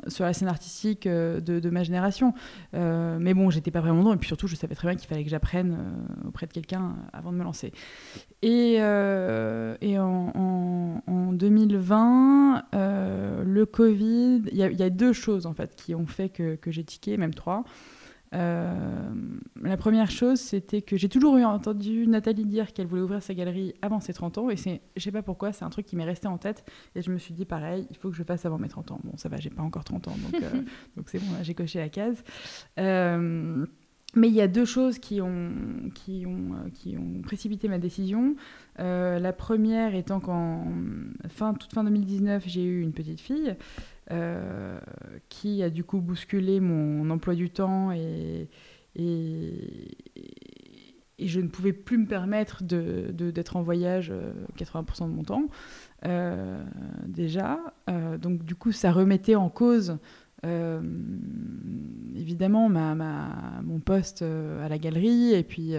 [0.08, 2.34] sur la scène artistique de, de, ma génération.
[2.72, 5.24] mais bon, j'étais pas vraiment dedans, et puis surtout, je savais très bien qu'il fallait
[5.24, 5.78] que j'apprenne
[6.26, 7.72] auprès de quelqu'un avant de me lancer.
[8.42, 9.76] Et, en,
[11.06, 16.58] en, 2020, le Covid, il y, a deux choses en fait qui ont fait que,
[16.66, 17.64] j'ai tiqué, même trois.
[18.34, 19.10] Euh,
[19.62, 23.34] la première chose, c'était que j'ai toujours eu entendu Nathalie dire qu'elle voulait ouvrir sa
[23.34, 25.96] galerie avant ses 30 ans, et c'est, je sais pas pourquoi, c'est un truc qui
[25.96, 28.44] m'est resté en tête, et je me suis dit pareil, il faut que je fasse
[28.44, 29.00] avant mes 30 ans.
[29.04, 30.62] Bon, ça va, j'ai pas encore 30 ans, donc, euh,
[31.06, 32.22] c'est bon, j'ai coché la case.
[32.78, 33.66] Euh,
[34.14, 35.52] mais il y a deux choses qui ont,
[35.94, 38.34] qui ont, qui ont précipité ma décision.
[38.78, 40.72] Euh, la première étant qu'en
[41.28, 43.54] fin, toute fin 2019, j'ai eu une petite fille
[44.12, 44.78] euh,
[45.28, 48.48] qui a du coup bousculé mon emploi du temps et,
[51.18, 54.12] je ne pouvais plus me permettre d'être de, en voyage
[54.58, 55.48] 80% de mon temps
[57.06, 57.58] déjà.
[58.18, 59.98] donc du coup, ça remettait en cause
[62.14, 62.94] évidemment, ma,
[63.62, 65.74] mon poste à la galerie, et puis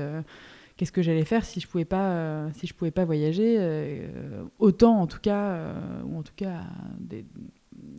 [0.76, 4.10] qu'est-ce que j'allais faire si je pouvais pas, si je pouvais pas voyager,
[4.60, 5.74] autant en tout cas,
[6.06, 6.66] ou en tout cas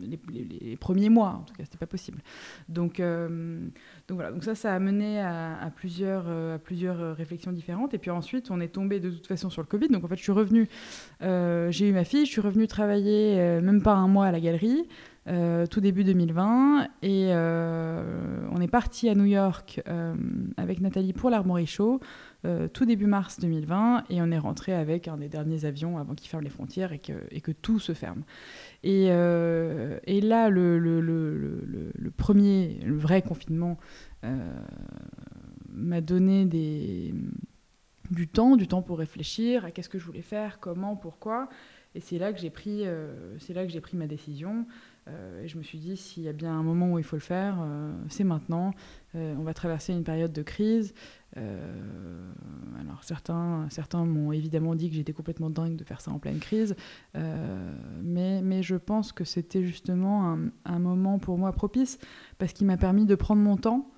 [0.01, 2.19] les, premiers mois, en tout cas, c'était pas possible.
[2.67, 3.59] Donc, euh,
[4.07, 7.93] donc voilà, donc ça, ça a mené à, plusieurs, euh, à plusieurs réflexions différentes.
[7.93, 9.89] Et puis ensuite, on est tombé de toute façon sur le Covid.
[9.89, 10.67] Donc en fait, je suis revenue,
[11.21, 14.39] euh, j'ai eu ma fille, je suis revenue travailler même pas un mois à la
[14.39, 14.87] galerie.
[15.25, 19.81] tout début 2020 et on est parti à New York
[20.57, 21.99] avec Nathalie pour l'Armory Show
[22.73, 26.29] tout début mars 2020 et on est rentré avec un des derniers avions avant qu'ils
[26.29, 28.23] ferment les frontières et que, tout se ferme.
[28.83, 33.77] Et, euh, là, le, premier, le vrai confinement
[34.23, 34.53] euh,
[35.69, 36.45] m'a donné
[38.11, 41.49] du temps, du temps pour réfléchir à qu'est-ce que je voulais faire, comment, pourquoi.
[41.95, 44.65] Et c'est là que j'ai pris, euh, c'est là que j'ai pris ma décision.
[45.43, 47.21] et je me suis dit, s'il y a bien un moment où il faut le
[47.21, 47.57] faire,
[48.09, 48.73] c'est maintenant.
[49.15, 50.93] on va traverser une période de crise.
[51.37, 52.31] Euh,
[52.79, 56.39] alors certains, certains m'ont évidemment dit que j'étais complètement dingue de faire ça en pleine
[56.39, 56.75] crise,
[57.15, 61.99] euh, mais, mais je pense que c'était justement un, moment pour moi propice
[62.37, 63.91] parce qu'il m'a permis de prendre mon temps.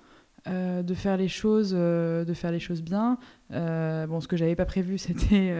[0.48, 3.16] Euh, de faire les choses de faire les choses bien
[3.48, 5.54] bon ce que j'avais pas prévu c'était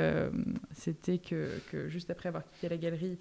[0.72, 3.16] c'était que, que, juste après avoir quitté la galerie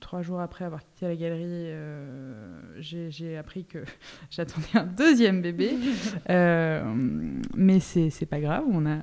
[0.00, 2.44] trois jours après avoir quitté la galerie, euh,
[2.78, 3.78] j'ai appris que
[4.30, 5.72] j'attendais un deuxième bébé.
[6.30, 6.82] Euh,
[7.54, 8.98] mais c'est pas grave, on a,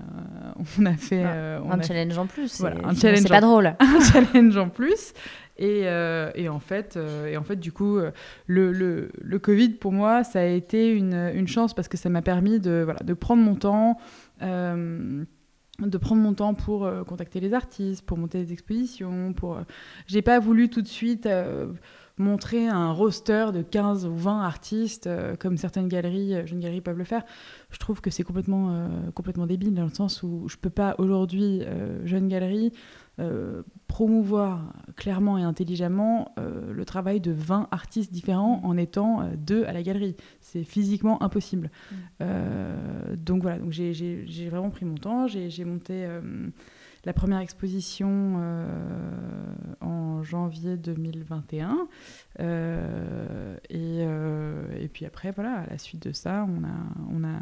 [0.80, 1.24] on a fait.
[1.24, 2.60] Ah, un challenge en plus.
[2.60, 3.24] Voilà, un challenge.
[3.24, 3.76] C'est pas drôle.
[3.80, 5.14] Un challenge en plus.
[5.58, 8.00] Et, et, en fait, et en fait, du coup,
[8.48, 12.10] le, le, le, Covid, pour moi, ça a été une, une chance parce que ça
[12.10, 13.98] m'a permis de, voilà, de prendre mon temps
[15.88, 19.58] de prendre mon temps pour euh, contacter les artistes, pour monter des expositions, pour...
[19.58, 19.62] Euh,
[20.08, 21.68] j'ai pas voulu tout de suite euh,
[22.18, 27.06] montrer un roster de 15 ou 20 artistes comme certaines galeries, jeunes galeries peuvent le
[27.06, 27.24] faire.
[27.70, 31.62] Je trouve que c'est complètement, complètement débile dans le sens où je peux pas aujourd'hui,
[32.04, 32.74] jeune galerie,
[33.20, 39.32] euh, promouvoir clairement et intelligemment euh, le travail de 20 artistes différents en étant euh,
[39.36, 40.16] deux à la galerie.
[40.40, 41.70] C'est physiquement impossible.
[41.92, 43.16] Mm.
[43.18, 45.28] donc voilà, donc j'ai vraiment pris mon temps.
[45.28, 46.08] J'ai monté
[47.04, 48.38] la première exposition
[49.82, 51.88] en janvier 2021.
[53.70, 57.40] Et, et, puis après, voilà, à la suite de ça, on a, on a,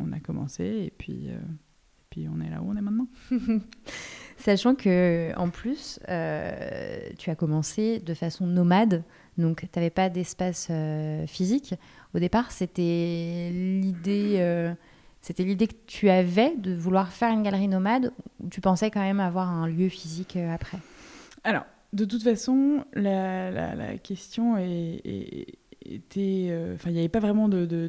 [0.00, 1.38] on a commencé et puis, et
[2.10, 3.08] puis on est là où on est maintenant.
[4.38, 9.02] Sachant que en plus, euh, tu as commencé de façon nomade,
[9.38, 11.74] donc tu n'avais pas d'espace euh, physique.
[12.14, 14.72] Au départ, c'était l'idée, euh,
[15.22, 19.00] c'était l'idée que tu avais de vouloir faire une galerie nomade, ou tu pensais quand
[19.00, 20.78] même avoir un lieu physique après?
[21.42, 27.88] Alors, de toute façon, la, question était, enfin, il n'y avait pas vraiment de,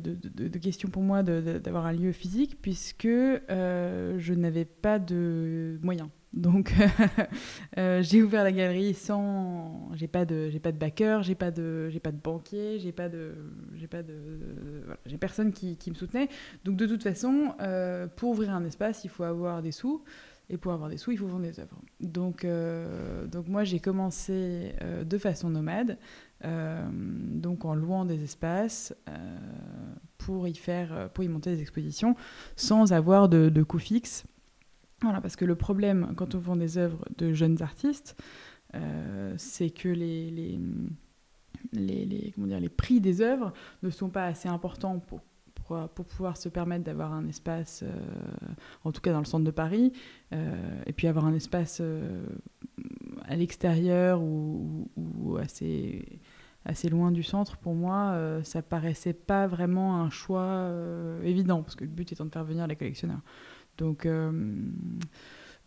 [0.62, 6.08] question pour moi d'avoir un lieu physique puisque je n'avais pas de moyens.
[6.34, 6.74] Donc,
[7.78, 9.90] euh, j'ai ouvert la galerie sans.
[9.94, 12.92] J'ai pas de, j'ai pas de backer, j'ai pas de, j'ai pas de banquier, j'ai
[12.92, 13.34] pas de,
[13.76, 14.14] j'ai pas de,
[15.06, 16.30] j'ai personne qui, me soutenait.
[16.66, 20.04] Donc, de toute façon, euh, pour ouvrir un espace, il faut avoir des sous.
[20.50, 21.82] Et pour avoir des sous, il faut vendre des œuvres.
[22.00, 24.74] Donc, euh, donc moi, j'ai commencé
[25.06, 25.98] de façon nomade,
[26.42, 28.96] donc en louant des espaces
[30.18, 32.16] pour y faire, pour y monter des expositions,
[32.56, 34.26] sans avoir de, de coûts fixes.
[35.02, 38.16] Voilà, parce que le problème quand on vend des œuvres de jeunes artistes,
[38.76, 44.26] euh, c'est que les, les, les, comment dire, les prix des œuvres ne sont pas
[44.26, 45.22] assez importants pour,
[45.54, 47.92] pour, pour pouvoir se permettre d'avoir un espace, euh,
[48.84, 49.94] en tout cas dans le centre de Paris,
[50.34, 51.82] euh, et puis avoir un espace
[53.26, 56.20] à l'extérieur ou, ou, assez,
[56.66, 60.72] assez loin du centre, pour moi, ça paraissait pas vraiment un choix
[61.24, 63.22] évident, parce que le but étant de faire venir les collectionneurs.
[63.78, 64.32] Donc, euh,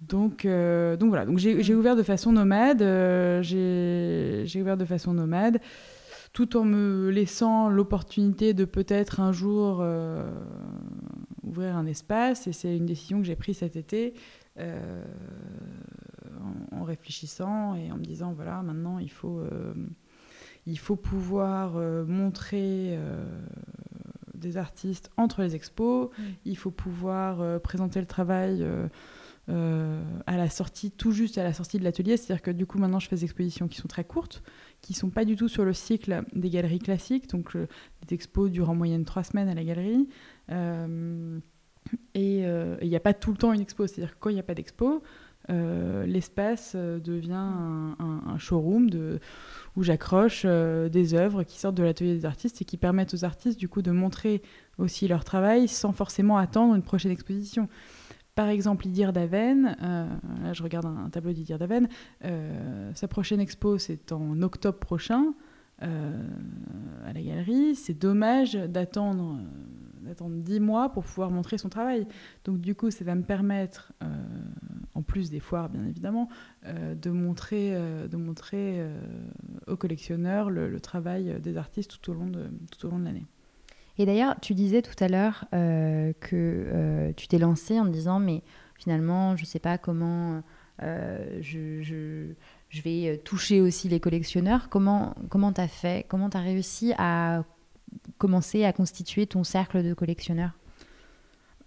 [0.01, 5.13] donc, euh, donc voilà, donc j'ai ouvert de façon nomade, euh, j'ai ouvert de façon
[5.13, 5.61] nomade,
[6.33, 9.85] tout en me laissant l'opportunité de peut-être un jour
[11.43, 12.47] ouvrir un espace.
[12.47, 14.15] Et c'est une décision que j'ai prise cet été
[14.59, 19.43] en, réfléchissant et en me disant voilà, maintenant il faut,
[20.67, 21.75] il faut pouvoir
[22.07, 22.97] montrer
[24.41, 26.09] des artistes entre les expos.
[26.45, 28.89] Il faut pouvoir euh, présenter le travail euh,
[29.49, 32.17] euh, à la sortie, tout juste à la sortie de l'atelier.
[32.17, 34.43] C'est-à-dire que du coup, maintenant, je fais des expositions qui sont très courtes,
[34.81, 37.29] qui sont pas du tout sur le cycle des galeries classiques.
[37.31, 40.09] Donc, des expos durent en moyenne trois semaines à la galerie.
[42.15, 43.87] et il n'y a pas tout le temps une expo.
[43.87, 45.03] C'est-à-dire que quand il n'y a pas d'expo,
[45.49, 48.89] l'espace devient un, showroom
[49.77, 53.59] où j'accroche des œuvres qui sortent de l'atelier des artistes et qui permettent aux artistes
[53.59, 54.43] du coup de montrer
[54.79, 57.69] aussi leur travail sans forcément attendre une prochaine exposition.
[58.37, 61.89] Par exemple, Idir Daven, là je regarde un, tableau d'Idir Daven,
[62.95, 65.35] sa prochaine expo c'est en octobre prochain.
[65.83, 66.29] Euh,
[67.07, 67.75] à la galerie.
[67.75, 72.07] C'est dommage d'attendre euh, d'attendre 10 mois pour pouvoir montrer son travail.
[72.45, 74.07] Donc du coup, ça va me permettre, euh,
[75.01, 76.29] en plus des foires bien évidemment,
[76.67, 78.85] de montrer, de montrer
[79.67, 83.27] aux collectionneurs le, travail des artistes tout au long de, l'année.
[83.99, 88.43] Et d'ailleurs, tu disais tout à l'heure que tu t'es lancé en disant, mais
[88.77, 90.43] finalement, je ne sais pas comment
[91.41, 92.35] je,
[92.83, 94.69] vais euh, toucher aussi les collectionneurs.
[94.69, 96.07] Comment comment as fait?
[96.09, 97.45] Comment tu as réussi à
[98.19, 100.53] commencer à constituer ton cercle de collectionneurs?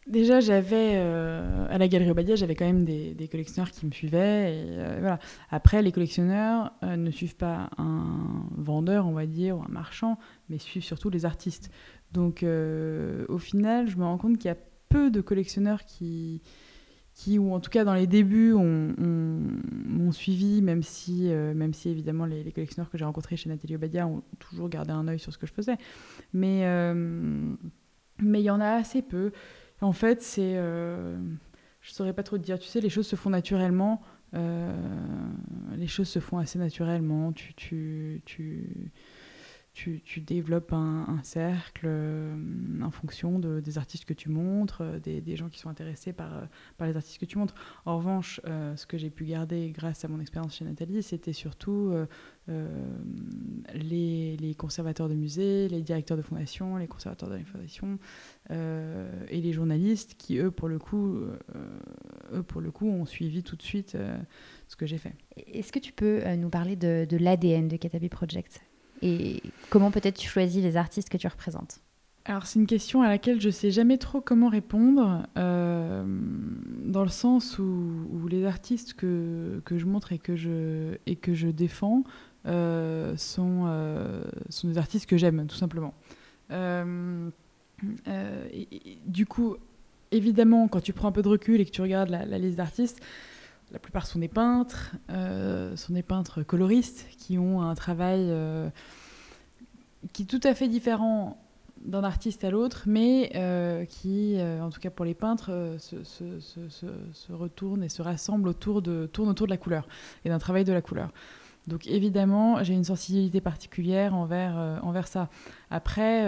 [0.08, 4.52] Déjà, j'avais euh, à la Galerie Obadia, j'avais quand même des, collectionneurs qui me suivaient.
[4.52, 5.16] Euh.
[5.50, 10.18] Après, les collectionneurs ne suivent pas un vendeur, on va dire, ou un marchand,
[10.50, 11.72] mais suivent surtout les artistes.
[12.12, 14.58] Donc, au final, je me rends compte qu'il y a
[14.94, 16.42] peu de collectionneurs qui,
[17.40, 22.26] ou en tout cas dans les débuts, m'ont suivi, même si, euh, même si évidemment
[22.26, 25.38] les, collectionneurs que j'ai rencontrés chez Nathalie Obadia ont toujours gardé un œil sur ce
[25.38, 25.78] que je faisais.
[26.36, 27.56] Euh,
[28.20, 29.32] mais il y en a assez peu.
[29.84, 30.54] En fait, c'est.
[30.56, 31.18] Euh,
[31.82, 32.58] je saurais pas trop te dire.
[32.60, 34.02] Tu sais, les choses se font naturellement.
[34.34, 37.32] les choses se font assez naturellement.
[37.34, 37.54] Tu.
[37.54, 38.92] tu, tu
[39.74, 42.36] tu, développes un, cercle euh,
[42.84, 46.38] en fonction de, des artistes que tu montres, euh, des, gens qui sont intéressés par,
[46.38, 46.46] euh,
[46.78, 47.56] par les artistes que tu montres.
[47.86, 51.92] En revanche, ce que j'ai pu garder grâce à mon expérience chez Nathalie, c'était surtout
[53.74, 57.98] les, conservateurs de musées, les directeurs de fondation, les conservateurs de l'information
[58.50, 61.18] et les journalistes qui, eux, pour le coup,
[62.32, 63.98] eux, pour le coup ont suivi tout de suite
[64.68, 65.16] ce que j'ai fait.
[65.48, 68.62] Est-ce que tu peux nous parler de, de l'ADN de Katabi Project?
[69.04, 71.82] Et comment peut-être tu choisis les artistes que tu représentes
[72.26, 76.06] alors c'est une question à laquelle je ne sais jamais trop comment répondre, euh,
[76.86, 81.34] dans le sens où, les artistes que, que, je montre et que je, et que
[81.34, 82.04] je défends
[82.46, 85.94] euh, sont, euh, sont des artistes que j'aime, tout simplement.
[89.06, 89.58] du coup,
[90.12, 92.56] évidemment, quand tu prends un peu de recul et que tu regardes la, la liste
[92.56, 93.02] d'artistes,
[93.74, 98.70] la plupart sont des peintres, euh, sont des peintres coloristes qui ont un travail euh,
[100.14, 101.38] qui est tout à fait différent
[101.84, 107.32] d'un artiste à l'autre, mais euh, qui, en tout cas pour les peintres, se, se,
[107.34, 109.88] retourne et se rassemble autour de, tourne autour de la couleur
[110.24, 111.12] et d'un travail de la couleur.
[111.68, 115.30] Donc évidemment, j'ai une sensibilité particulière envers, envers ça.
[115.72, 116.26] Après,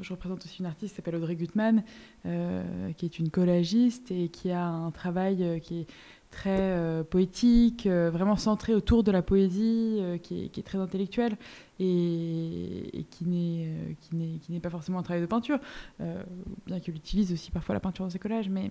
[0.00, 1.82] je représente aussi une artiste qui s'appelle Audrey Gutmann,
[2.26, 5.86] euh, qui est une collagiste et qui a un travail euh, qui est
[6.30, 11.38] très poétique, vraiment centré autour de la poésie, qui est, très intellectuel
[11.80, 15.58] et, qui n'est pas forcément un travail de peinture,
[15.98, 18.50] bien qu'elle utilise aussi parfois la peinture dans ses collages.
[18.50, 18.70] Mais,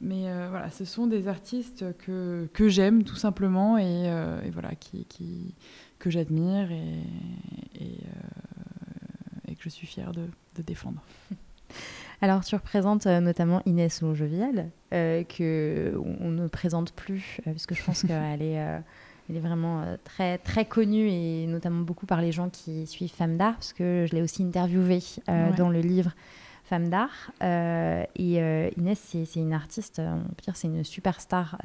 [0.00, 4.70] voilà, ce sont des artistes que, j'aime tout simplement et, voilà,
[5.98, 6.70] que j'admire
[9.64, 10.28] je suis fière de,
[10.62, 11.00] défendre.
[12.20, 17.66] Alors, tu représentes euh, notamment Inès Longevial, euh, que on, ne présente plus, euh, parce
[17.66, 18.60] que je pense qu'elle est,
[19.28, 23.38] elle est vraiment très, très connue, et notamment beaucoup par les gens qui suivent Femmes
[23.38, 25.02] d'Art, parce que je l'ai aussi interviewée
[25.56, 26.12] dans le livre
[26.64, 27.32] Femmes d'Art.
[27.42, 31.58] et Inès, c'est une artiste, on peut dire, c'est une superstar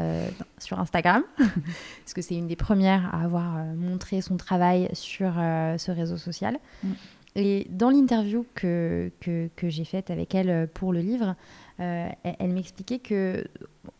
[0.58, 5.92] sur Instagram, parce que c'est une des premières à avoir montré son travail sur ce
[5.92, 6.58] réseau social.
[6.84, 6.94] Mm.
[7.36, 11.36] Et dans l'interview que, que, que j'ai faite avec elle euh, pour le livre,
[11.80, 13.46] euh, elle, m'expliquait que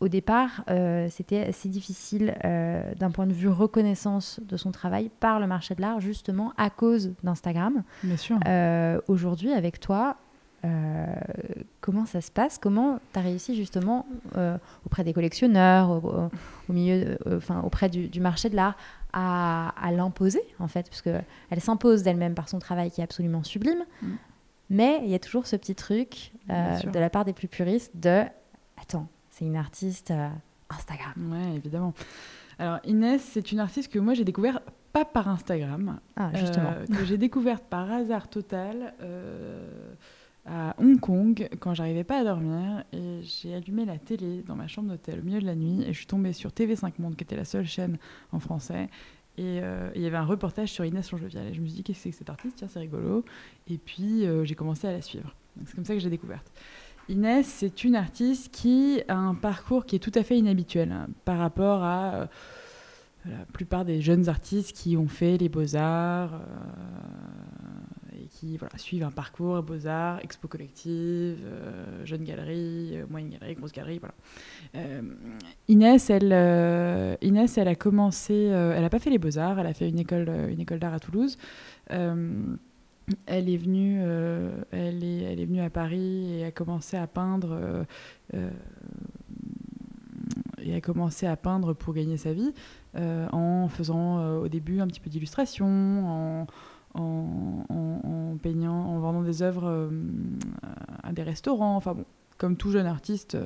[0.00, 5.40] au départ, euh, c'était assez difficile d'un point de vue reconnaissance de son travail par
[5.40, 7.82] le marché de l'art, justement à cause d'Instagram.
[8.02, 8.38] Bien sûr.
[9.08, 10.16] Aujourd'hui, avec toi,
[11.80, 12.58] comment ça se passe?
[12.58, 14.06] Comment tu as réussi justement
[14.84, 15.90] auprès des collectionneurs,
[16.68, 18.76] au, milieu, enfin auprès du, du, marché de l'art,
[19.12, 23.84] à, l'imposer, en fait, parce qu'elle s'impose d'elle-même par son travail qui est absolument sublime.
[24.02, 24.08] Mm.
[24.70, 27.90] Mais il y a toujours ce petit truc euh, de la part des plus puristes
[27.96, 28.22] de
[28.80, 30.28] Attends, c'est une artiste euh,
[30.70, 31.12] Instagram.
[31.32, 31.92] Ouais, évidemment.
[32.58, 34.60] Alors, Inès, c'est une artiste que moi j'ai découvert
[34.92, 36.70] pas par Instagram, ah, justement.
[36.70, 38.94] Euh, que j'ai découverte par hasard total
[40.50, 44.66] à Hong Kong quand j'arrivais pas à dormir et j'ai allumé la télé dans ma
[44.66, 47.22] chambre d'hôtel au milieu de la nuit et je suis tombée sur TV5 Monde qui
[47.22, 47.98] était la seule chaîne
[48.32, 48.88] en français.
[49.38, 51.82] Et euh, il y avait un reportage sur Inès Longevial et je me suis dit
[51.84, 52.56] qu'est-ce que c'est que cette artiste?
[52.56, 53.24] Tiens c'est rigolo.
[53.68, 55.36] Et puis euh, j'ai commencé à la suivre.
[55.64, 56.50] C'est comme ça que j'ai découverte.
[57.08, 61.06] Inès, c'est une artiste qui a un parcours qui est tout à fait inhabituel hein,
[61.24, 62.26] par rapport à euh,
[63.24, 66.40] la plupart des jeunes artistes qui ont fait les beaux-arts
[68.40, 74.00] qui suivent un parcours beaux-arts, expo collective, euh, jeune galerie, moyenne galerie, grosse galerie.
[74.00, 74.14] Voilà.
[75.68, 79.88] Inès, elle, Inès, elle a commencé, elle n'a pas fait les beaux-arts, elle a fait
[79.88, 81.36] une école, une école d'art à Toulouse
[83.26, 87.06] elle est venue, euh, elle est, elle est venue à Paris et a commencé à
[87.06, 87.50] peindre.
[87.52, 87.84] Euh,
[88.34, 88.50] euh,
[90.62, 92.52] et a commencé à peindre pour gagner sa vie
[92.94, 96.46] en faisant au début un petit peu d'illustration, en,
[96.94, 99.90] en, peignant, en vendant des œuvres
[101.02, 101.76] à des restaurants.
[101.76, 102.04] Enfin bon,
[102.38, 103.36] comme tout jeune artiste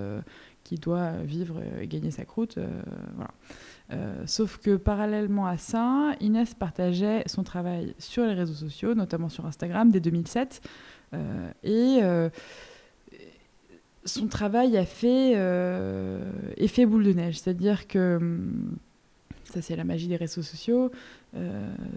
[0.62, 2.59] qui doit vivre et gagner sa croûte,
[3.16, 3.30] voilà.
[3.92, 9.28] Euh, sauf que parallèlement à ça, Inès partageait son travail sur les réseaux sociaux, notamment
[9.28, 10.62] sur Instagram, dès 2007.
[11.12, 12.30] Euh, et euh,
[14.04, 15.33] son travail a fait
[16.57, 17.38] effet boule de neige.
[17.38, 18.76] C'est-à-dire que hum,
[19.44, 20.90] ça, c'est la magie des réseaux sociaux.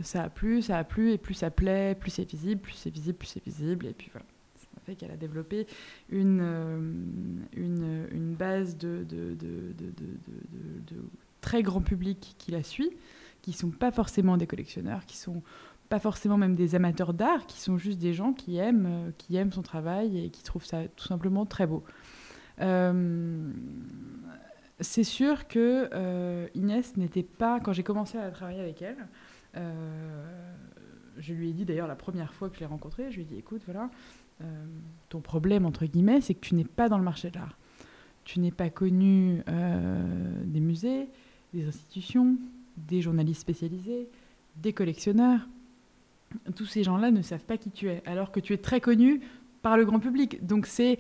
[0.04, 2.90] ça a plu, ça a plu, et plus ça plaît, plus c'est visible, plus c'est
[2.90, 3.86] visible, plus c'est visible.
[3.86, 5.68] Et puis voilà Ça fait qu'elle a développé
[6.10, 6.42] une,
[7.56, 10.96] une, une base de, de, de, de,
[11.42, 12.92] très grand public qui la suit,
[13.42, 15.42] qui sont pas forcément des collectionneurs, qui sont
[15.88, 19.36] pas forcément même des amateurs d'art, qui sont juste des gens qui aiment, euh, qui
[19.36, 21.84] aiment son travail et qui trouvent ça tout simplement très beau.
[22.60, 23.52] Euh,
[24.80, 29.08] c'est sûr que euh, Inès n'était pas, quand j'ai commencé à travailler avec elle,
[31.18, 33.26] je lui ai dit d'ailleurs la première fois que je l'ai rencontrée, je lui ai
[33.26, 33.90] dit écoute, voilà,
[35.10, 37.58] ton problème entre guillemets, c'est que tu n'es pas dans le marché de l'art.
[38.24, 39.42] Tu n'es pas connu
[40.44, 41.08] des musées,
[41.56, 42.38] des institutions,
[42.78, 44.10] des journalistes spécialisés,
[44.58, 45.48] des collectionneurs.
[46.56, 49.22] Tous ces gens-là ne savent pas qui tu es, alors que tu es très connu
[49.64, 50.46] par le grand public.
[50.46, 51.00] Donc c'est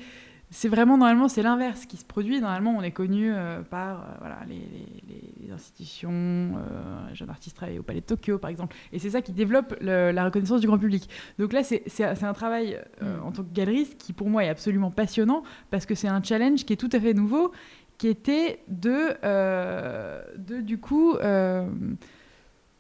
[0.49, 2.39] c'est vraiment normalement c'est l'inverse qui se produit.
[2.39, 4.62] Normalement, on est connu euh, par euh, voilà, les,
[5.07, 6.12] les, institutions.
[6.12, 9.31] Euh, un jeune artiste travaille au Palais de Tokyo, par exemple, et c'est ça qui
[9.31, 11.10] développe la reconnaissance du grand public.
[11.39, 13.05] Donc là, c'est un travail mm.
[13.23, 16.65] en tant que galeriste qui pour moi est absolument passionnant parce que c'est un challenge
[16.65, 17.51] qui est tout à fait nouveau
[17.97, 21.67] qui était de, euh, de du coup, euh,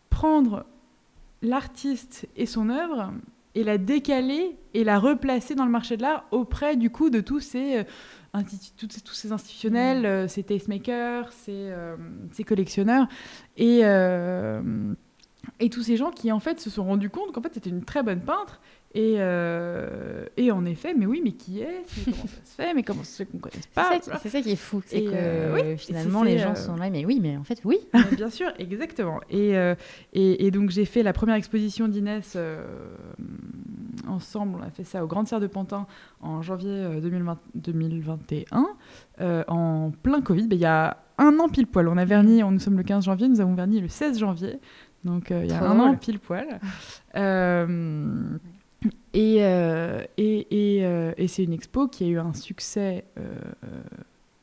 [0.09, 0.65] prendre
[1.41, 3.11] l'artiste et son œuvre
[3.59, 7.21] et la décaler et la replacer dans le marché de l'art auprès du coup de
[7.21, 8.41] tous ces, euh,
[8.77, 10.27] tous ces institutionnels, mmh.
[10.27, 11.71] ces tastemakers, ces,
[12.33, 13.07] ces collectionneurs
[13.57, 13.81] et,
[15.59, 17.83] et tous ces gens qui en fait se sont rendus compte qu'en fait c'était une
[17.83, 18.61] très bonne peintre
[18.93, 22.73] et, euh, et, en effet, mais oui, mais qui est Mais comment ça se fait?
[22.73, 23.91] Mais comment fait qu'on ne connaisse pas?
[24.21, 24.81] C'est ça, qui est fou.
[24.85, 27.79] C'est que euh, finalement, les gens euh, sont là, mais oui, mais en fait, oui.
[28.15, 29.19] bien sûr, exactement.
[29.29, 29.55] Et,
[30.13, 32.37] et, donc, j'ai fait la première exposition d'Inès
[34.07, 34.57] ensemble.
[34.61, 35.85] On a fait ça au Grand Serre de Pantin
[36.21, 38.67] en janvier 2020, 2021,
[39.47, 40.47] en plein Covid.
[40.47, 41.89] Ben, il y a un an pile poil.
[41.89, 44.59] On a verni, nous sommes le 15 janvier, nous avons verni le 16 janvier.
[45.03, 46.59] Donc, il y a un an pile poil.
[49.15, 53.23] Euh, et, et, euh, et, c'est une expo qui a eu un succès euh,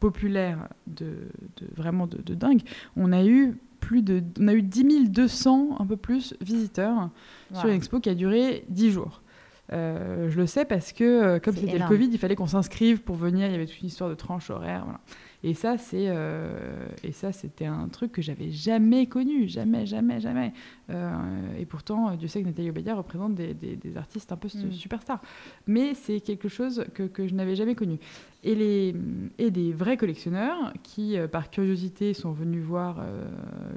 [0.00, 2.62] populaire de, de vraiment de, dingue.
[2.96, 7.10] On a eu plus de, on a eu 10 200, un peu plus, visiteurs
[7.52, 9.22] sur une expo qui a duré 10 jours.
[9.70, 13.46] je le sais parce que, comme c'était le Covid, il fallait qu'on s'inscrive pour venir.
[13.46, 14.82] Il y avait toute une histoire de tranche horaire.
[14.84, 15.00] Voilà.
[15.46, 20.18] Et ça, c'est euh, et ça, c'était un truc que j'avais jamais connu, jamais, jamais,
[20.18, 20.54] jamais.
[20.88, 21.12] Euh,
[21.58, 24.72] et pourtant, Dieu sait que Nathalie Obedia représente des, des, artistes un peu mm.
[24.72, 25.20] superstars.
[25.66, 27.98] Mais c'est quelque chose que, que je n'avais jamais connu.
[28.42, 28.94] Et, les,
[29.36, 33.04] et des vrais collectionneurs qui, euh, par curiosité, sont venus voir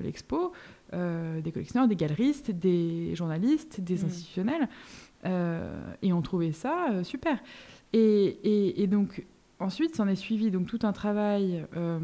[0.02, 0.54] l'expo,
[0.94, 4.06] des collectionneurs, des galeristes, des journalistes, des mm.
[4.06, 4.70] institutionnels,
[6.02, 7.44] et ont trouvé ça super.
[7.92, 9.26] Et, et, et donc,
[9.60, 12.00] ensuite, s'en est suivi donc tout un travail euh,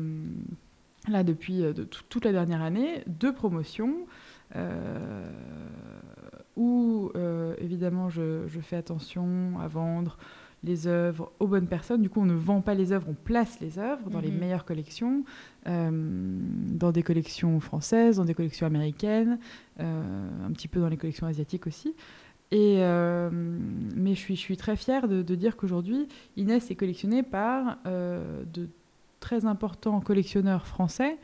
[1.08, 1.74] là depuis euh,
[2.10, 4.08] toute la dernière année de promotion.
[4.56, 5.30] Euh,
[6.56, 7.12] où
[7.58, 10.18] évidemment je, fais attention à vendre
[10.64, 12.04] les œuvres aux bonnes personnes.
[12.04, 14.40] Du coup, on ne vend pas les œuvres, on place les œuvres dans les mhm.
[14.40, 15.24] meilleures collections,
[15.66, 19.40] dans des collections françaises, dans des collections américaines,
[19.80, 21.96] un petit peu dans les collections asiatiques aussi.
[22.54, 28.68] Euh, mais je suis, très fière de, dire qu'aujourd'hui, Inès est collectionnée par euh, de
[29.20, 31.18] très importants collectionneurs français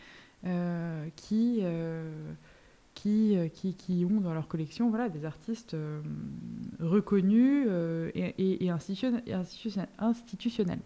[0.46, 1.62] euh, qui,
[2.94, 5.75] qui, ont dans leur collection voilà, des artistes
[6.80, 7.67] reconnus
[8.15, 10.80] et, institutionnels.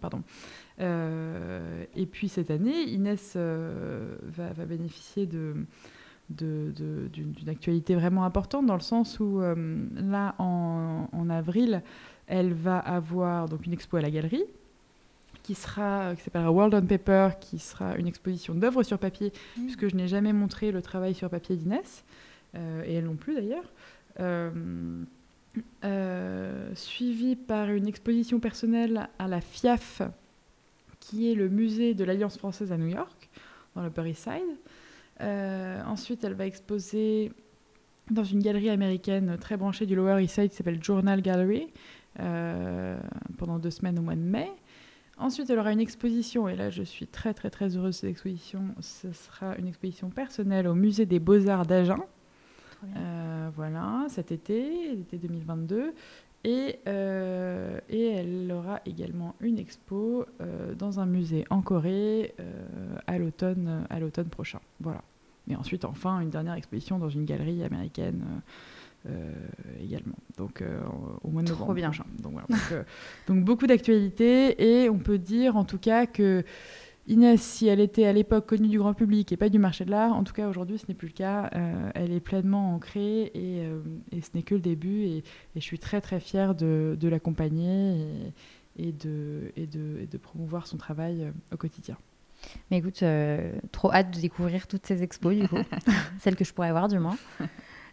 [1.96, 5.54] et puis cette année, Inès va, bénéficier de
[6.30, 9.54] d'une actualité vraiment importante dans le sens où euh,
[9.94, 11.82] là en, avril
[12.26, 14.44] elle va avoir donc une expo à la galerie
[15.42, 19.62] qui sera qui s'appellera World on Paper, qui sera une exposition d'œuvres sur papier, Mmh.
[19.62, 22.04] puisque je n'ai jamais montré le travail sur papier d'Inès,
[22.54, 23.64] euh, et elle non plus d'ailleurs.
[24.20, 24.50] Euh,
[25.84, 30.02] euh, suivi par une exposition personnelle à la FIAF,
[30.98, 33.30] qui est le musée de l'Alliance française à New York,
[33.74, 34.56] dans le Upper East Side.
[35.20, 37.32] Euh, ensuite, elle va exposer
[38.10, 41.68] dans une galerie américaine très branchée du Lower East Side qui s'appelle Journal Gallery
[42.20, 42.98] euh,
[43.38, 44.50] pendant deux semaines au mois de mai.
[45.16, 48.10] Ensuite, elle aura une exposition, et là je suis très très très heureuse de cette
[48.10, 48.74] exposition.
[48.80, 52.04] Ce sera une exposition personnelle au musée des Beaux-Arts d'Agen.
[52.96, 55.94] Euh, voilà, cet été, l'été 2022.
[56.44, 62.96] Et, euh, et elle aura également une expo euh, dans un musée en Corée euh,
[63.06, 64.60] à l'automne à l'automne prochain.
[64.80, 65.02] Voilà.
[65.48, 68.22] Et ensuite, enfin, une dernière exposition dans une galerie américaine
[69.82, 70.16] également.
[70.38, 70.64] Donc,
[71.22, 71.88] au mois de Trop novembre bien.
[71.90, 72.06] prochain.
[72.18, 72.46] Donc, voilà.
[72.48, 72.86] donc,
[73.26, 74.84] donc, beaucoup d'actualités.
[74.84, 76.42] Et on peut dire, en tout cas, que
[77.06, 79.90] Inès, si elle était à l'époque connue du grand public et pas du marché de
[79.90, 81.50] l'art, en tout cas aujourd'hui ce n'est plus le cas.
[81.54, 83.80] Euh, elle est pleinement ancrée et, euh,
[84.10, 85.02] et ce n'est que le début.
[85.04, 85.22] Et, et
[85.56, 88.32] je suis très très fière de, de l'accompagner
[88.78, 91.96] et, et de, promouvoir son travail euh, au quotidien.
[92.70, 95.56] Mais écoute, euh, trop hâte de découvrir toutes ces expos, du coup.
[96.20, 97.16] Celles que je pourrais voir, du moins.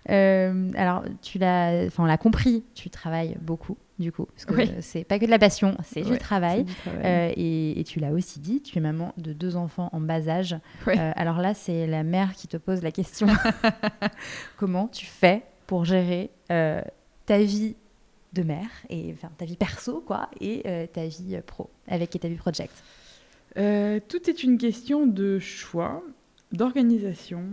[0.07, 4.25] Alors, tu l'as, on l'a compris, tu travailles beaucoup, du coup.
[4.25, 4.69] Parce que Oui.
[4.81, 6.65] c'est pas que de la passion, c'est du travail.
[6.67, 7.01] c'est du travail.
[7.05, 10.27] Euh, et, et tu l'as aussi dit, tu es maman de deux enfants en bas
[10.27, 10.55] âge.
[10.85, 10.99] Ouais.
[10.99, 13.27] Euh, alors là, c'est la mère qui te pose la question.
[14.57, 16.81] Comment tu fais pour gérer euh,
[17.25, 17.75] ta vie
[18.33, 22.09] de mère, et, enfin ta vie perso, quoi, et euh, ta vie euh, pro, avec
[22.19, 22.71] ta vie project?
[23.57, 26.01] Euh, tout est une question de choix,
[26.53, 27.43] d'organisation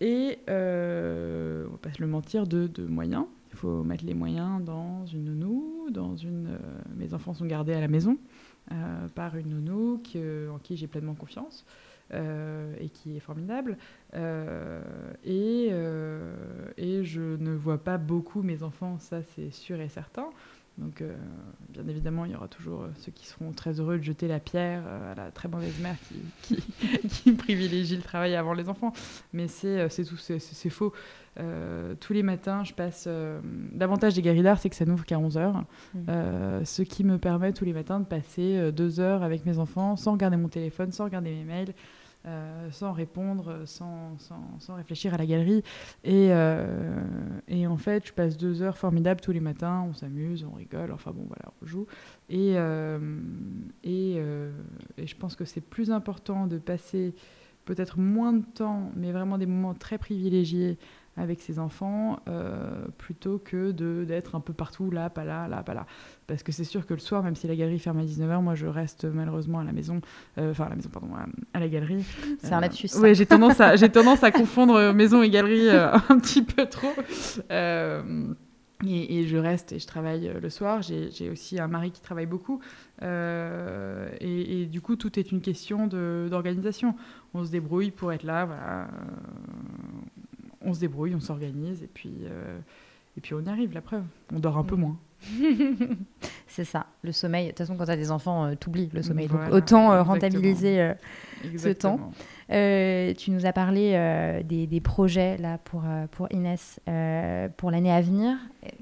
[0.00, 3.26] et, euh, on va pas se le mentir, de, de moyens.
[3.64, 6.48] Mettre les moyens dans une nounou, dans une.
[6.48, 6.58] euh,
[6.96, 8.18] mes enfants sont gardés à la maison
[8.72, 10.02] euh, par une nounou
[10.52, 11.64] en qui j'ai pleinement confiance
[12.12, 13.78] euh, et qui est formidable.
[15.24, 15.70] Et,
[16.76, 20.28] et je ne vois pas beaucoup mes enfants, ça c'est sûr et certain.
[20.76, 21.14] Donc, euh,
[21.68, 24.40] bien évidemment, il y aura toujours euh, ceux qui seront très heureux de jeter la
[24.40, 25.94] pierre euh, à la très mauvaise mère
[26.42, 26.56] qui,
[26.98, 28.92] qui, qui privilégie le travail avant les enfants.
[29.32, 30.92] Mais c'est c'est tout, c'est- faux.
[31.38, 33.04] Euh, tous les matins, je passe.
[33.06, 33.40] euh,
[33.76, 35.62] L'avantage des d'art, c'est que ça n'ouvre qu'à 11h.
[35.94, 36.64] Mm.
[36.64, 40.12] ce qui me permet tous les matins de passer deux heures avec mes enfants sans
[40.12, 41.72] regarder mon téléphone, sans regarder mes mails.
[42.26, 45.62] Euh, sans répondre, sans, sans, sans réfléchir à la galerie.
[46.04, 47.04] Et, euh,
[47.48, 49.86] et en fait, je passe deux heures formidables tous les matins.
[49.88, 51.86] On s'amuse, on rigole, enfin bon, voilà, on joue.
[52.28, 53.20] Et, euh,
[53.82, 54.16] et,
[54.96, 57.14] et je pense que c'est plus important de passer
[57.64, 60.78] peut-être moins de temps, mais vraiment des moments très privilégiés
[61.16, 63.70] avec ses enfants, euh, plutôt que
[64.04, 65.86] d'être un peu partout, là, pas là, là, pas là.
[66.26, 68.54] Parce que c'est sûr que le soir, même si la galerie ferme à 19h, moi
[68.54, 70.00] je reste malheureusement à la maison,
[70.38, 72.04] euh, enfin à la maison, pardon, à, à la galerie.
[72.40, 72.88] C'est un Euh, lapsus.
[72.88, 73.00] ça.
[73.00, 76.92] Ouais, j'ai tendance à, tendance à confondre maison et galerie euh, un petit peu trop.
[78.86, 80.82] Et, et je reste et je travaille le soir.
[80.82, 82.60] J'ai aussi un mari qui travaille beaucoup.
[83.02, 86.94] Euh, et, et du coup, tout est une question d'organisation.
[87.34, 88.44] On se débrouille pour être là.
[88.44, 88.88] Voilà.
[90.64, 91.82] On se débrouille, on s'organise.
[91.82, 92.58] Et puis, euh,
[93.16, 94.02] et puis on y arrive, la preuve.
[94.34, 94.96] On dort un peu moins.
[96.46, 97.46] C'est ça, le sommeil.
[97.46, 99.26] De toute façon, quand tu as des enfants, euh, t'oublies le sommeil.
[99.26, 100.80] Donc autant euh, rentabiliser.
[100.80, 100.94] euh,
[101.44, 101.98] Exactement.
[101.98, 103.14] temps.
[103.16, 106.78] Tu nous as parlé des, des projets là pour, pour Inès
[107.56, 108.36] pour l'année à venir.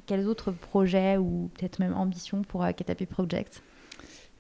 [0.07, 3.62] Quels autres projets ou peut-être même ambitions pour Ketapi Project?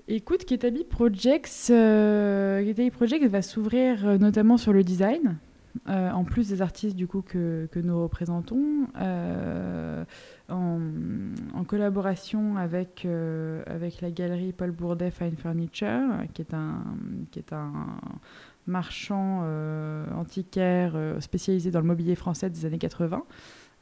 [0.08, 5.36] Écoute, Ketabi Projects, Ketabi Projects va s'ouvrir notamment sur le design,
[5.88, 10.04] euh, en plus des artistes du coup que, nous représentons, euh,
[10.48, 16.84] en, collaboration avec, euh, avec la galerie Paul Bourdet Fine Furniture, qui est un,
[17.30, 17.72] qui est un
[18.66, 19.44] marchand
[20.14, 23.24] antiquaire spécialisé dans le mobilier français des années 80.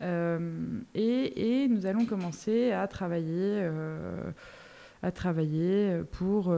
[0.02, 3.68] Euh, et, et nous allons commencer à travailler
[5.02, 6.54] à travailler pour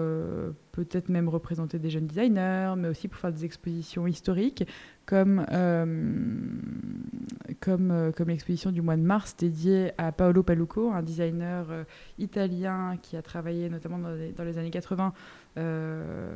[0.73, 4.67] peut-être même représenter des jeunes designers, mais aussi pour faire des expositions historiques,
[5.07, 5.85] comme, euh,
[7.61, 11.85] comme, euh, comme l'exposition du mois de mars dédiée à Paolo Paluco, un designer euh,
[12.19, 15.13] italien qui a travaillé notamment dans les, années 80,
[15.59, 16.33] euh,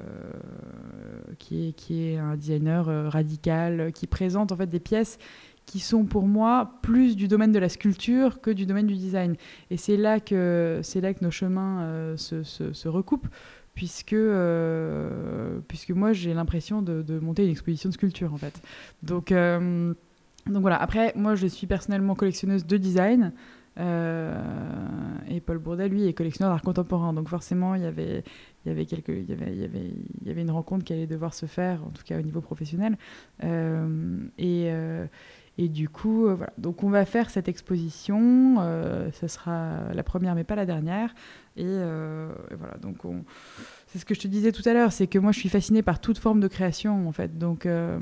[1.38, 5.18] qui, est, qui est un designer radical, qui présente en fait des pièces
[5.64, 9.34] qui sont pour moi plus du domaine de la sculpture que du domaine du design.
[9.70, 13.26] Et c'est là que, là que nos chemins se, se recoupent,
[13.76, 18.60] puisque, euh, puisque moi j'ai l'impression de, monter une exposition de sculpture en fait.
[19.04, 19.94] Donc, euh,
[20.46, 23.32] donc voilà, après moi je suis personnellement collectionneuse de design.
[23.78, 27.12] et Paul Bourdet, lui, est collectionneur d'art contemporain.
[27.12, 28.24] Donc forcément, il y avait,
[28.64, 29.90] y avait y avait, y avait,
[30.24, 32.96] y avait une rencontre qui allait devoir se faire, en tout cas au niveau professionnel.
[33.42, 34.70] et
[35.58, 36.52] et du coup, voilà.
[36.58, 38.56] Donc on va faire cette exposition.
[39.12, 41.14] ce sera la première, mais pas la dernière.
[41.56, 42.76] Et, et voilà.
[42.82, 43.24] Donc on
[43.86, 45.82] c'est ce que je te disais tout à l'heure, c'est que moi je suis fascinée
[45.82, 47.38] par toute forme de création en fait.
[47.38, 47.98] Donc euh,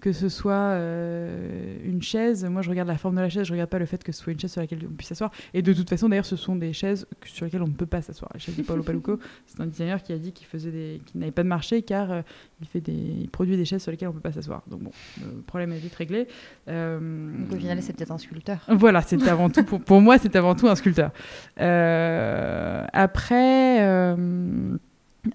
[0.00, 3.52] que ce soit euh, une chaise, moi je regarde la forme de la chaise, je
[3.52, 5.30] regarde pas le fait que ce soit une chaise sur laquelle on puisse s'asseoir.
[5.54, 8.02] Et de toute façon d'ailleurs ce sont des chaises sur lesquelles on ne peut pas
[8.02, 8.30] s'asseoir.
[8.32, 11.20] La chaise de Paolo Paluco, c'est un designer qui a dit qu'il faisait des, qu'il
[11.20, 12.22] n'avait pas de marché car euh,
[12.60, 14.62] il fait des, il produit des chaises sur lesquelles on peut pas s'asseoir.
[14.68, 14.90] Donc bon,
[15.20, 16.28] le problème est vite réglé.
[16.66, 18.58] Donc au final c'est peut-être un sculpteur.
[18.68, 21.10] Voilà, c'est avant tout pour, pour moi c'est avant tout un sculpteur.
[22.92, 23.78] après.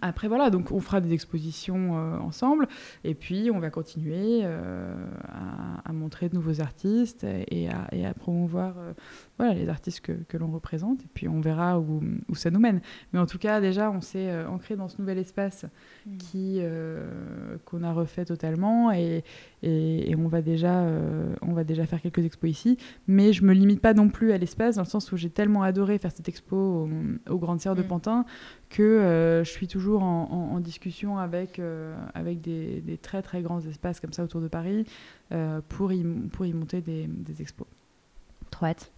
[0.01, 2.67] Après voilà, donc on fera des expositions euh, ensemble
[3.03, 4.95] et puis on va continuer euh,
[5.83, 8.93] à, montrer de nouveaux artistes et à, promouvoir euh,
[9.37, 12.61] voilà, les artistes que, que l'on représente et puis on verra où, où, ça nous
[12.61, 12.81] mène.
[13.11, 15.65] Mais en tout cas déjà on s'est ancré dans ce nouvel espace
[16.05, 16.17] mmh.
[16.17, 16.61] qui
[17.65, 19.23] qu'on a refait totalement et,
[19.63, 20.85] et, on va déjà
[21.41, 22.77] on va déjà faire quelques expos ici.
[23.07, 25.63] Mais je me limite pas non plus à l'espace dans le sens où j'ai tellement
[25.63, 26.89] adoré faire cette expo
[27.29, 27.87] au, Grande Serre de mmh.
[27.87, 28.25] Pantin
[28.69, 33.99] que je suis toujours en, discussion avec, euh, avec des, des, très très grands espaces
[33.99, 34.85] comme ça autour de Paris
[35.31, 37.67] euh, pour, y, pour y monter des, des expos.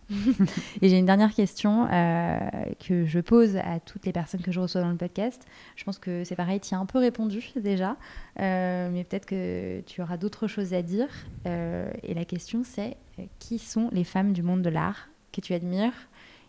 [0.82, 2.40] Et j'ai une dernière question euh,
[2.86, 5.46] que je pose à toutes les personnes que je reçois dans le podcast.
[5.76, 7.98] Je pense que c'est pareil, tu as un peu répondu déjà,
[8.38, 11.08] mais peut-être que tu auras d'autres choses à dire.
[11.46, 12.98] et la question c'est
[13.40, 15.94] qui sont les femmes du monde de l'art que tu admires,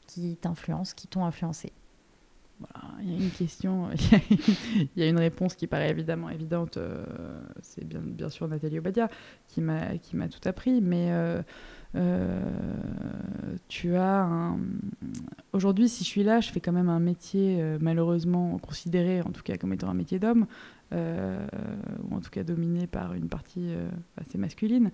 [0.07, 1.73] qui t'influencent, qui t'ont influencé?
[3.03, 3.91] Il y a une question,
[4.81, 6.79] il y a une réponse qui paraît évidemment évidente.
[6.79, 7.05] Euh,
[7.61, 9.11] c'est bien, bien sûr Nathalie Obadia
[9.49, 9.99] qui m'a,
[10.29, 11.43] tout appris, mais euh, euh,
[13.69, 14.59] tu as un...
[15.53, 19.43] Aujourd'hui, si je suis là, je fais quand même un métier malheureusement considéré, en tout
[19.43, 20.47] cas comme étant un métier d'homme,
[20.93, 23.71] ou en tout cas dominé par une partie
[24.17, 24.91] assez masculine.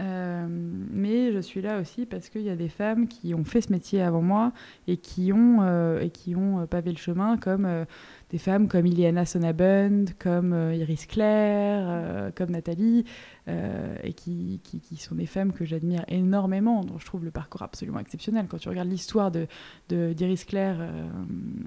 [0.00, 3.60] Euh, mais je suis là aussi parce qu'il y a des femmes qui ont fait
[3.60, 4.52] ce métier avant moi
[4.88, 7.86] et qui ont, euh, et qui ont euh, pavé le chemin, comme
[8.30, 13.04] des femmes comme Iliana Sonabund, comme Iris Claire, comme Nathalie,
[13.46, 18.00] et qui, qui, sont des femmes que j'admire énormément, dont je trouve le parcours absolument
[18.00, 18.46] exceptionnel.
[18.48, 19.46] Quand tu regardes l'histoire d'Iris
[19.88, 20.78] de, Claire,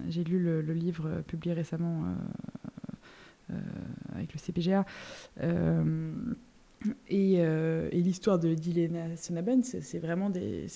[0.09, 2.03] j'ai lu le, livre publié récemment
[4.13, 4.85] avec le CPGA.
[7.11, 10.67] Euh, et, l'histoire de Dilena Sonaben, c'est vraiment des,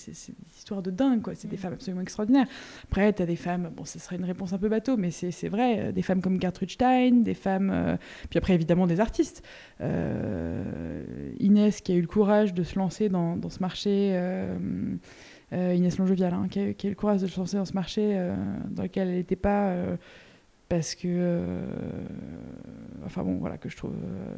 [0.56, 1.34] histoires de dingue, quoi.
[1.34, 1.60] C'est des mm.
[1.60, 2.46] femmes absolument extraordinaires.
[2.84, 5.48] Après, tu as des femmes, bon, ce serait une réponse un peu bateau, mais c'est
[5.48, 7.70] vrai, euh, des femmes comme Gertrude Stein, des femmes.
[7.72, 7.96] Euh,
[8.30, 9.42] puis après, évidemment, des artistes.
[11.40, 14.18] Inès, qui a eu le courage de se lancer dans, dans ce marché.
[15.52, 17.74] Inès Longevial, hein, qui, a, qui, a, eu le courage de se lancer dans ce
[17.74, 18.32] marché
[18.70, 19.74] dans lequel elle n'était pas
[20.72, 21.60] parce que, euh,
[23.04, 24.36] enfin bon, voilà, que je trouve euh,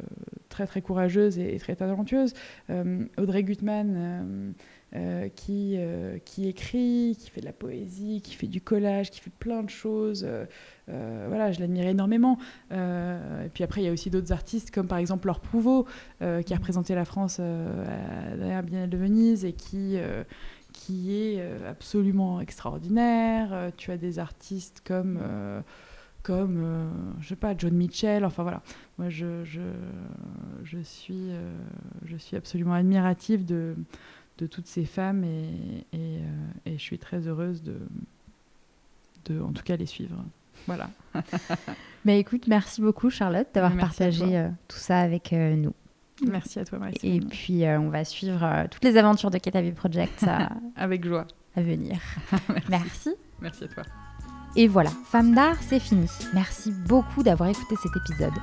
[0.49, 2.33] très très courageuse et, très talentueuse.
[2.69, 4.53] Euh, Audrey Gutmann,
[5.37, 5.77] qui,
[6.25, 9.69] qui écrit, qui fait de la poésie, qui fait du collage, qui fait plein de
[9.69, 10.27] choses.
[10.87, 12.37] voilà, je l'admire énormément.
[12.71, 15.85] et puis après, il y a aussi d'autres artistes, comme par exemple Laure Prouveau,
[16.19, 19.97] qui a représenté la France à la Biennale de Venise et qui
[20.71, 23.71] qui est absolument extraordinaire.
[23.75, 25.19] tu as des artistes comme
[26.25, 26.87] comme, euh,
[27.21, 28.25] je sais pas, John Mitchell.
[28.25, 28.63] Enfin voilà,
[28.97, 29.61] moi je, je,
[30.63, 31.55] je suis, euh,
[32.03, 33.75] je suis absolument admirative de,
[34.39, 37.77] de toutes ces femmes et, et, euh, et, je suis très heureuse de,
[39.25, 40.15] de, en tout cas, les suivre.
[40.65, 40.89] Voilà.
[42.05, 45.73] Mais écoute, merci beaucoup Charlotte d'avoir partagé tout ça avec nous.
[46.25, 46.95] Merci à toi Marie.
[47.03, 50.25] Et puis on va suivre toutes les aventures de Ketavi Project
[50.75, 51.99] avec joie à venir.
[52.49, 52.69] merci.
[52.69, 53.09] merci.
[53.41, 53.83] Merci à toi.
[54.57, 56.07] Et voilà, Femme d'art, c'est fini.
[56.33, 58.33] Merci beaucoup d'avoir écouté cet épisode.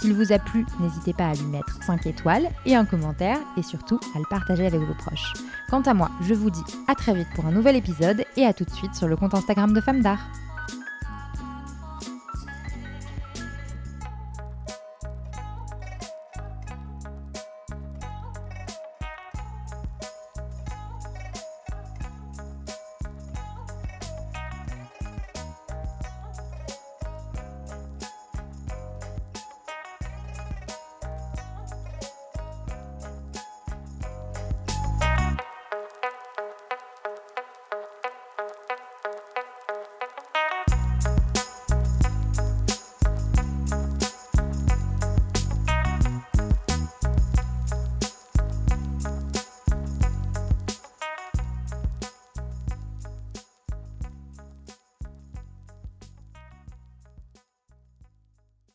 [0.00, 3.62] S'il vous a plu, n'hésitez pas à lui mettre 5 étoiles et un commentaire et
[3.62, 5.32] surtout à le partager avec vos proches.
[5.68, 8.52] Quant à moi, je vous dis à très vite pour un nouvel épisode et à
[8.52, 10.26] tout de suite sur le compte Instagram de Femme d'art.